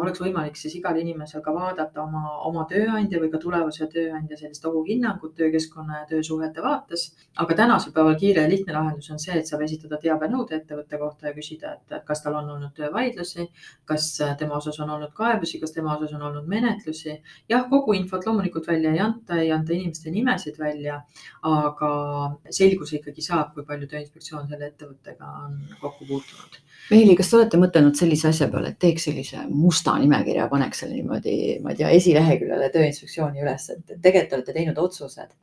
[0.00, 4.64] oleks võimalik siis igal inimesel ka vaadata oma, oma tööandja või ka tulevase tööandja sellist
[4.70, 7.10] ohuhinnangut töökeskkonna ja töösuhete vaates.
[7.36, 11.28] aga tänasel päeval kiire ja lihtne lahendus on see, et saab esitada teabenõude ettevõtte kohta
[11.28, 13.48] ja küsida, et kas tal on olnud töövaidlusi,
[13.84, 17.20] kas tema osas on olnud kaebusi, kas tema osas on olnud menetlusi.
[17.48, 21.00] jah, kogu infot loomulikult välja ei anta, ei anta inimeste nimesid välja,
[21.42, 21.92] aga
[22.50, 27.56] selguse ikkagi saab, kui palju Tööinspektsioon selle ettevõttega on kokku puutunud Meeli, kas te olete
[27.56, 31.34] mõtelnud sellise asja peale, et teeks sellise musta nimekirja, paneks selle niimoodi,
[31.64, 35.34] ma ei tea, esileheküljele Tööinspektsiooni üles, et tegelikult olete teinud otsused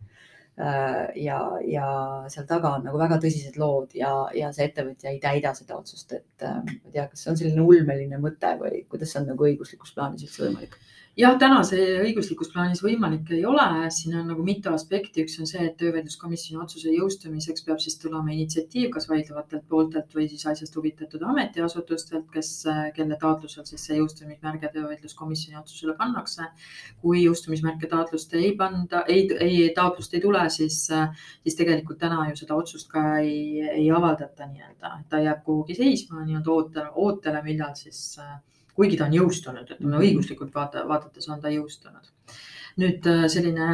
[0.62, 1.90] äh, ja, ja
[2.32, 6.16] seal taga on nagu väga tõsised lood ja, ja see ettevõtja ei täida seda otsust,
[6.18, 9.32] et äh, ma ei tea, kas see on selline ulmeline mõte või kuidas see on
[9.34, 10.80] nagu õiguslikus plaanis üldse võimalik?
[11.20, 15.50] Jah, täna see õiguslikus plaanis võimalik ei ole, siin on nagu mitu aspekti, üks on
[15.50, 20.76] see, et töövaidluskomisjoni otsuse jõustumiseks peab siis tulema initsiatiiv kas vaidlevatelt pooltelt või siis asjast
[20.80, 22.52] huvitatud ametiasutustelt, kes,
[22.96, 26.48] kelle taotlusel siis see jõustumismärge töövaidluskomisjoni otsusele pannakse.
[27.02, 30.86] kui jõustumismärke taotlust ei panda, ei, ei taotlust ei tule, siis,
[31.44, 36.24] siis tegelikult täna ju seda otsust ka ei, ei avaldata nii-öelda, ta jääb kuhugi seisma
[36.24, 38.40] nii-öelda ootele, ootele, millal siis äh,
[38.82, 42.10] kuigi ta on jõustunud, ütleme õiguslikult vaata, vaadates on ta jõustunud.
[42.80, 43.66] nüüd äh, selline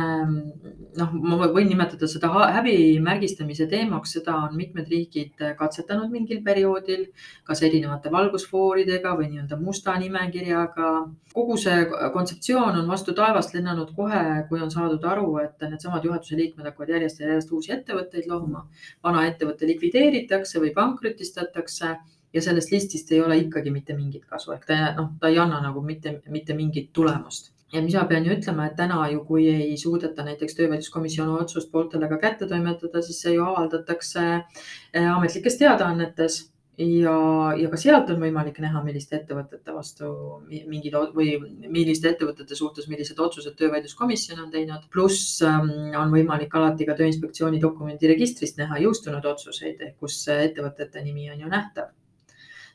[0.98, 7.04] noh, ma võin nimetada seda häbimärgistamise teemaks, seda on mitmed riigid katsetanud mingil perioodil,
[7.46, 10.89] kas erinevate valgusfooridega või nii-öelda musta nimekirjaga.
[11.34, 11.86] kogu see
[12.17, 16.96] kontseptsioon on vastu taevast lennanud kohe, kui on saadud aru, et needsamad juhatuse liikmed hakkavad
[16.98, 18.65] järjest ja järjest uusi ettevõtteid looma.
[19.04, 21.96] vana ettevõte likvideeritakse või pankrotistatakse
[22.38, 25.62] ja sellest listist ei ole ikkagi mitte mingit kasu, ehk ta noh, ta ei anna
[25.63, 29.47] nagu mitte, mitte mingit tulemust ja mis ma pean ju ütlema, et täna ju, kui
[29.52, 35.60] ei suudeta näiteks töövaidluskomisjoni otsust pooltele ka kätte toimetada, siis see ju avaldatakse eh, ametlikes
[35.60, 36.39] teadaannetes
[36.78, 37.17] ja,
[37.58, 40.12] ja ka sealt on võimalik näha, milliste ettevõtete vastu
[40.47, 41.36] mingid või
[41.67, 44.88] milliste ettevõtete suhtes, millised otsused töövaidluskomisjon on teinud.
[44.93, 51.43] pluss ähm, on võimalik alati ka Tööinspektsiooni dokumendiregistrist näha jõustunud otsuseid, kus ettevõtete nimi on
[51.43, 51.96] ju nähtav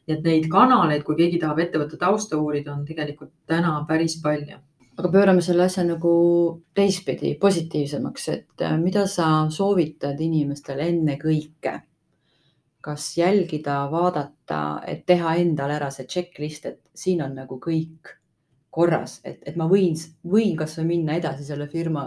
[0.07, 4.59] nii et neid kanaleid, kui keegi tahab ettevõtte tausta uurida, on tegelikult täna päris palju.
[4.99, 6.15] aga pöörame selle asja nagu
[6.75, 11.81] teistpidi positiivsemaks, et äh, mida sa soovitad inimestele ennekõike?
[12.83, 18.17] kas jälgida, vaadata, et teha endale ära see checklist, et siin on nagu kõik
[18.73, 19.97] korras, et, et ma võin,
[20.35, 22.07] võin kasvõi minna edasi selle firma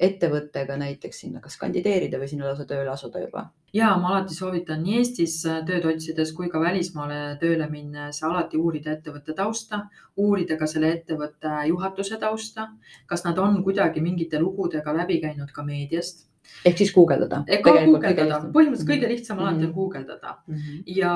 [0.00, 3.44] ettevõttega näiteks sinna kas kandideerida või sinna lausa tööle asuda juba?
[3.72, 5.36] ja ma alati soovitan nii Eestis
[5.68, 9.84] tööd otsides kui ka välismaale tööle minnes alati uurida ettevõtte tausta,
[10.16, 12.66] uurida ka selle ettevõtte juhatuse tausta,
[13.06, 16.26] kas nad on kuidagi mingite lugudega läbi käinud ka meediast
[16.64, 17.42] ehk siis guugeldada.
[17.64, 19.48] guugeldada, põhimõtteliselt kõige lihtsam mm -hmm.
[19.48, 20.82] alati on guugeldada mm -hmm.
[20.86, 21.14] ja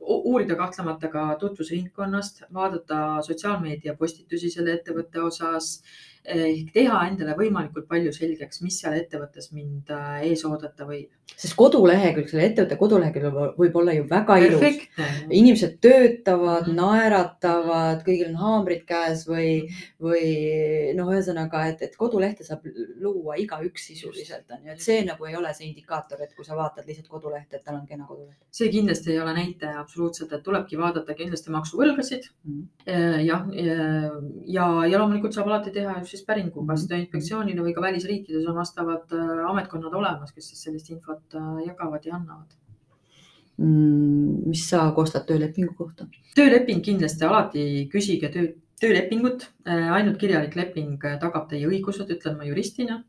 [0.00, 5.82] uurida kahtlemata ka tutvusringkonnast, vaadata sotsiaalmeedia postitusi selle ettevõtte osas
[6.22, 11.10] ehk teha endale võimalikult palju selgeks, mis seal ettevõttes mind äh, ees oodata võib.
[11.32, 14.62] sest kodulehekülg, selle ettevõtte kodulehekülg võib olla ju väga ilus.
[15.30, 16.76] inimesed töötavad mm, -hmm.
[16.78, 19.66] naeratavad, kõigil on haamrid käes või,
[19.98, 22.68] või noh, ühesõnaga, et, et kodulehte saab
[23.00, 26.54] luua igaüks sisuliselt on ju, et see nagu ei ole see indikaator, et kui sa
[26.56, 28.38] vaatad lihtsalt kodulehte, et tal on kena koduleht.
[28.50, 32.62] see kindlasti ei ole näitaja absoluutselt, et tulebki vaadata kindlasti maksuvõlgasid mm.
[32.86, 33.20] -hmm.
[33.26, 33.82] jah, ja,
[34.46, 38.58] ja, ja loomulikult saab alati teha just siis päringu kas Tööinspektsioonile või ka välisriikides on
[38.60, 42.58] vastavad äh, ametkonnad olemas, kes siis sellist infot äh, jagavad ja annavad
[43.56, 44.48] mm,.
[44.50, 46.08] mis sa koostad töölepingu kohta?
[46.36, 48.50] tööleping kindlasti alati küsige töö,
[48.82, 53.02] töölepingut, äh, ainult kirjalik leping tagab teie õigused, ütlen ma juristina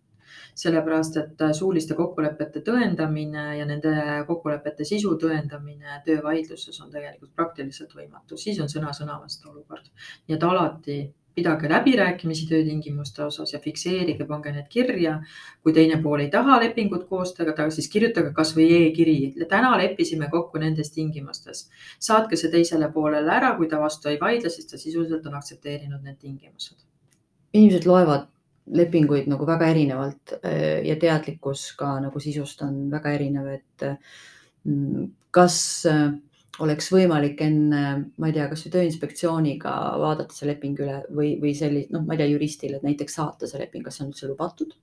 [0.56, 3.94] sellepärast et suuliste kokkulepete tõendamine ja nende
[4.28, 9.90] kokkulepete sisu tõendamine töövaidluses on tegelikult praktiliselt võimatu, siis on sõna-sõna vastu olukord.
[10.28, 10.98] nii et alati
[11.36, 15.20] pidage läbirääkimisi töötingimuste osas ja fikseerige, pange need kirja.
[15.64, 19.34] kui teine pool ei taha lepingut koostada, siis kirjutage kasvõi e-kiri.
[19.50, 21.70] täna leppisime kokku nendes tingimustes.
[22.00, 26.04] saatke see teisele poolele ära, kui ta vastu ei vaidle, siis ta sisuliselt on aktsepteerinud
[26.04, 26.78] need tingimused.
[27.54, 28.28] inimesed loevad
[28.66, 33.88] lepinguid nagu väga erinevalt äh, ja teadlikkus ka nagu sisust on väga erinev, et
[34.64, 35.58] mm, kas
[35.90, 36.14] äh,
[36.62, 37.84] oleks võimalik enne,
[38.22, 42.22] ma ei tea, kasvõi Tööinspektsiooniga vaadata see leping üle või, või sellist, noh, ma ei
[42.22, 44.76] tea, juristile näiteks saata see leping, kas see on üldse lubatud?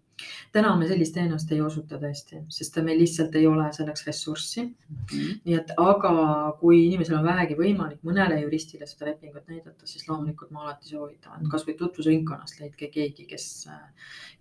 [0.52, 4.98] täna me sellist teenust ei osuta tõesti, sest meil lihtsalt ei ole selleks ressurssi mm.
[4.98, 5.38] -hmm.
[5.46, 6.12] nii et, aga
[6.60, 11.40] kui inimesel on vähegi võimalik mõnele juristile seda lepingut näidata, siis loomulikult ma alati soovitan,
[11.40, 13.48] et kasvõi tutvusringkonnast leidke keegi, kes,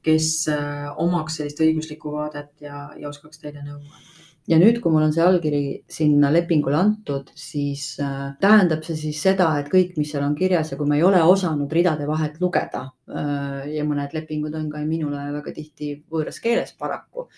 [0.04, 4.19] kes äh, omaks sellist õiguslikku vaadet ja, ja oskaks teile nõu anda
[4.50, 9.22] ja nüüd, kui mul on see allkiri sinna lepingule antud, siis äh, tähendab see siis
[9.28, 12.40] seda, et kõik, mis seal on kirjas ja kui ma ei ole osanud ridade vahelt
[12.42, 17.30] lugeda äh, ja mõned lepingud on ka minule väga tihti võõras keeles paraku,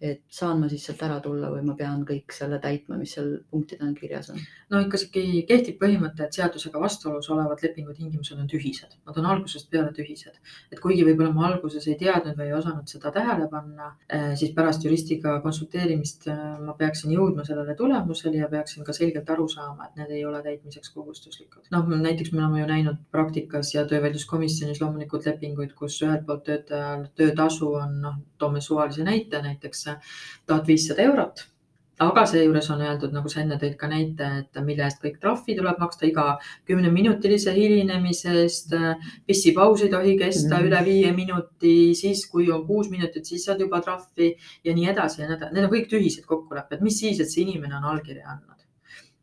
[0.00, 3.32] et saan ma siis sealt ära tulla või ma pean kõik selle täitma, mis seal
[3.50, 4.38] punktidena kirjas on?
[4.70, 9.90] no ikkagi kehtib põhimõte, et seadusega vastuolus olevad lepingutingimused on tühised, nad on algusest peale
[9.96, 10.38] tühised.
[10.70, 14.54] et kuigi võib-olla ma alguses ei teadnud või ei osanud seda tähele panna, eh, siis
[14.54, 19.88] pärast juristiga konsulteerimist eh, ma peaksin jõudma sellele tulemusele ja peaksin ka selgelt aru saama,
[19.88, 21.66] et need ei ole täitmiseks kohustuslikud.
[21.74, 27.06] noh, näiteks me oleme ju näinud praktikas ja töövaidluskomisjonis loomulikult lepinguid, kus ühelt poolt töötajal
[27.18, 29.87] töötasu on, noh, toome suvalise näite näiteks
[30.46, 31.46] tuhat viissada eurot
[32.02, 35.56] aga seejuures on öeldud, nagu sa enne tõid ka näite, et mille eest kõik trahvi
[35.58, 36.26] tuleb maksta iga
[36.70, 38.76] kümneminutilise hilinemise eest.
[39.26, 40.68] pissipaus ei tohi kesta mm.
[40.68, 44.30] üle viie minuti, siis kui on kuus minutit, siis saad juba trahvi
[44.64, 45.54] ja nii edasi ja nii edasi.
[45.56, 48.67] Need on kõik tühised kokkulepped, mis siis, et see inimene on allkirja andnud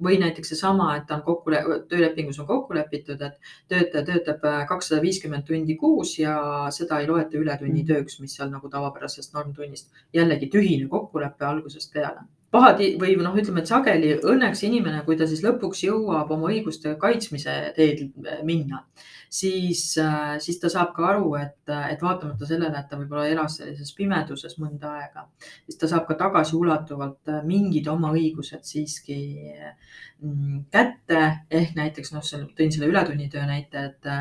[0.04, 1.52] või näiteks seesama, et on kokku,
[1.90, 6.36] töölepingus on kokku lepitud, et töötaja töötab kakssada viiskümmend tundi kuus ja
[6.76, 9.92] seda ei loeta ületunnitööks, mis seal nagu tavapärasest normtunnist.
[10.14, 15.28] jällegi tühine kokkulepe algusest peale pahati või noh, ütleme, et sageli õnneks inimene, kui ta
[15.30, 18.06] siis lõpuks jõuab oma õiguste kaitsmise teed
[18.48, 18.82] minna,
[19.30, 19.84] siis,
[20.46, 24.58] siis ta saab ka aru, et, et vaatamata sellele, et ta võib-olla elas sellises pimeduses
[24.62, 25.28] mõnda aega,
[25.66, 29.20] siis ta saab ka tagasiulatuvalt mingid oma õigused siiski
[29.52, 31.24] mm, kätte
[31.62, 32.26] ehk näiteks noh,
[32.58, 34.12] tõin selle ületunnitöö näite, et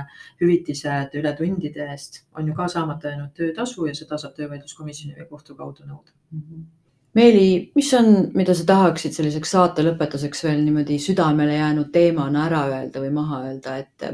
[0.42, 5.58] hüvitised ületundide eest on ju ka saamata jäänud töötasu ja seda saab töövaidluskomisjoni või kohtu
[5.58, 6.40] kaudu nõuda mm.
[6.40, 6.72] -hmm
[7.14, 12.64] Meeli, mis on, mida sa tahaksid selliseks saate lõpetuseks veel niimoodi südamele jäänud teemana ära
[12.72, 14.06] öelda või maha öelda, et,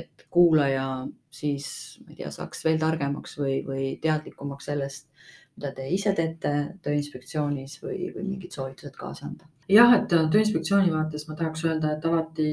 [0.00, 0.88] et kuulaja
[1.30, 1.68] siis,
[2.02, 5.06] ma ei tea, saaks veel targemaks või, või teadlikumaks sellest,
[5.54, 9.46] mida te ise teete Tööinspektsioonis või, või mingid soovitused kaasa anda?
[9.68, 12.52] Jah, et Tööinspektsiooni vaates ma tahaks öelda, et alati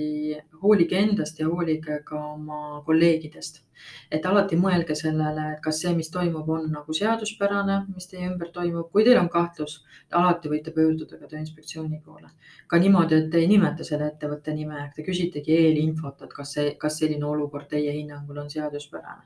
[0.61, 3.61] hoolige endast ja hoolige ka oma kolleegidest.
[4.11, 8.51] et alati mõelge sellele, et kas see, mis toimub, on nagu seaduspärane, mis teie ümber
[8.55, 8.89] toimub.
[8.91, 9.77] kui teil on kahtlus,
[10.11, 12.29] alati võite pöörduda ka Tööinspektsiooni poole.
[12.67, 16.75] ka niimoodi, et te ei nimeta selle ettevõtte nime, te küsitegi eelinfot, et kas see,
[16.75, 19.23] kas selline olukord teie hinnangul on seaduspärane.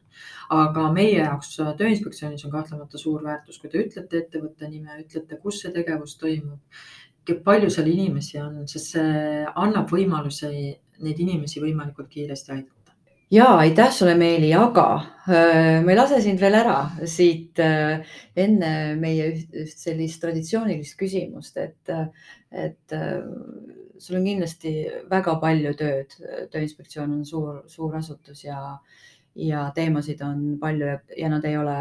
[0.50, 5.62] aga meie jaoks Tööinspektsioonis on kahtlemata suur väärtus, kui te ütlete ettevõtte nime, ütlete, kus
[5.62, 6.60] see tegevus toimub
[7.46, 10.50] palju seal inimesi on, sest see annab võimaluse
[11.00, 12.96] neid inimesi võimalikult kiiresti aidata.
[13.32, 14.88] ja aitäh sulle, Meeli, aga
[15.30, 18.02] äh, ma ei lase sind veel ära siit äh,
[18.36, 21.94] enne meie üht, sellist traditsioonilist küsimust, et,
[22.52, 23.22] et äh,
[24.00, 24.74] sul on kindlasti
[25.12, 26.18] väga palju tööd.
[26.52, 28.60] tööinspektsioon on suur, suur asutus ja,
[29.36, 31.80] ja teemasid on palju ja, ja nad ei ole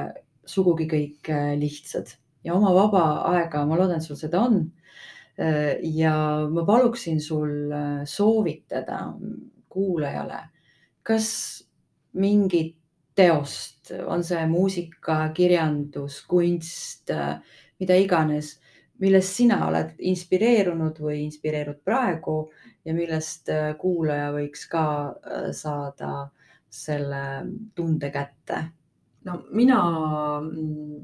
[0.49, 1.29] sugugi kõik
[1.61, 4.63] lihtsad ja oma vaba aega, ma loodan, et sul seda on.
[5.39, 6.15] Ja
[6.51, 7.71] ma paluksin sul
[8.11, 8.97] soovitada
[9.71, 10.41] kuulajale
[11.09, 11.29] kas
[12.21, 12.77] mingit
[13.19, 17.11] teost, on see muusika, kirjandus, kunst,
[17.81, 18.53] mida iganes,
[19.03, 22.37] millest sina oled inspireerunud või inspireerud praegu
[22.87, 26.29] ja millest äh, kuulaja võiks ka äh, saada
[26.69, 27.23] selle
[27.75, 28.65] tunde kätte?
[29.27, 29.79] no mina
[30.43, 30.99] mm,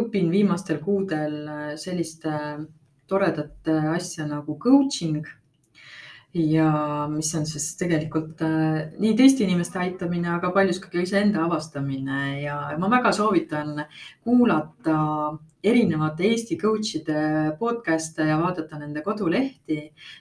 [0.00, 2.24] õpin viimastel kuudel äh, sellist
[3.08, 5.26] toredat asja nagu coaching.
[6.36, 12.42] Ja mis on siis tegelikult äh, nii teiste inimeste aitamine, aga paljuski ka iseenda avastamine.
[12.42, 13.86] Ja ma väga soovitan
[14.26, 14.98] kuulata
[15.64, 17.22] erinevate Eesti coach'ide
[17.60, 19.78] podcast'e ja vaadata nende kodulehti,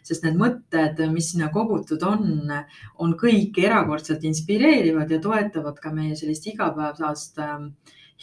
[0.07, 2.53] sest need mõtted, mis sinna kogutud on,
[3.03, 7.59] on kõik erakordselt inspireerivad ja toetavad ka meie sellist igapäevast äh,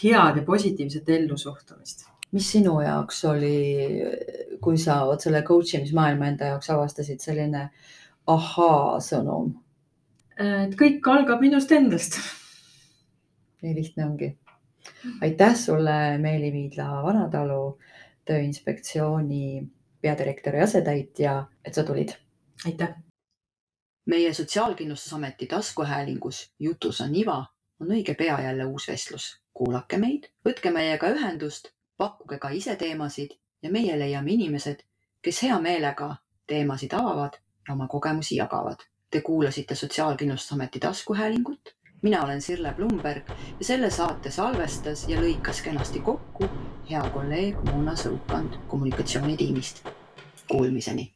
[0.00, 3.56] head ja positiivset ellusuhtumist mis sinu jaoks oli,
[4.64, 7.66] kui sa vot selle coach imismaailma enda jaoks avastasid, selline
[8.32, 9.52] ahaa-sõnum?
[10.42, 12.18] et kõik algab minust endast.
[13.62, 14.30] nii lihtne ongi.
[15.22, 17.78] aitäh sulle, Meeli Viidla-Vanatalu,
[18.24, 19.68] Tööinspektsiooni
[20.02, 22.16] peadirektori asetäitja, et sa tulid.
[22.66, 22.96] aitäh.
[24.06, 27.44] meie Sotsiaalkindlustusameti taskuhäälingus Jutus on iva
[27.80, 29.38] on õige pea jälle uus vestlus.
[29.52, 34.80] kuulake meid, võtke meiega ühendust pakkuge ka ise teemasid ja meie leiame inimesed,
[35.22, 36.08] kes hea meelega
[36.50, 37.38] teemasid avavad
[37.68, 38.82] ja oma kogemusi jagavad.
[39.10, 41.76] Te kuulasite Sotsiaalkindlustusameti taskuhäälingut.
[42.02, 43.28] mina olen Sirle Blumberg
[43.58, 46.48] ja selle saate salvestas ja lõikas kenasti kokku
[46.90, 49.84] hea kolleeg Mona Sõukand kommunikatsioonitiimist.
[50.50, 51.12] Kuulmiseni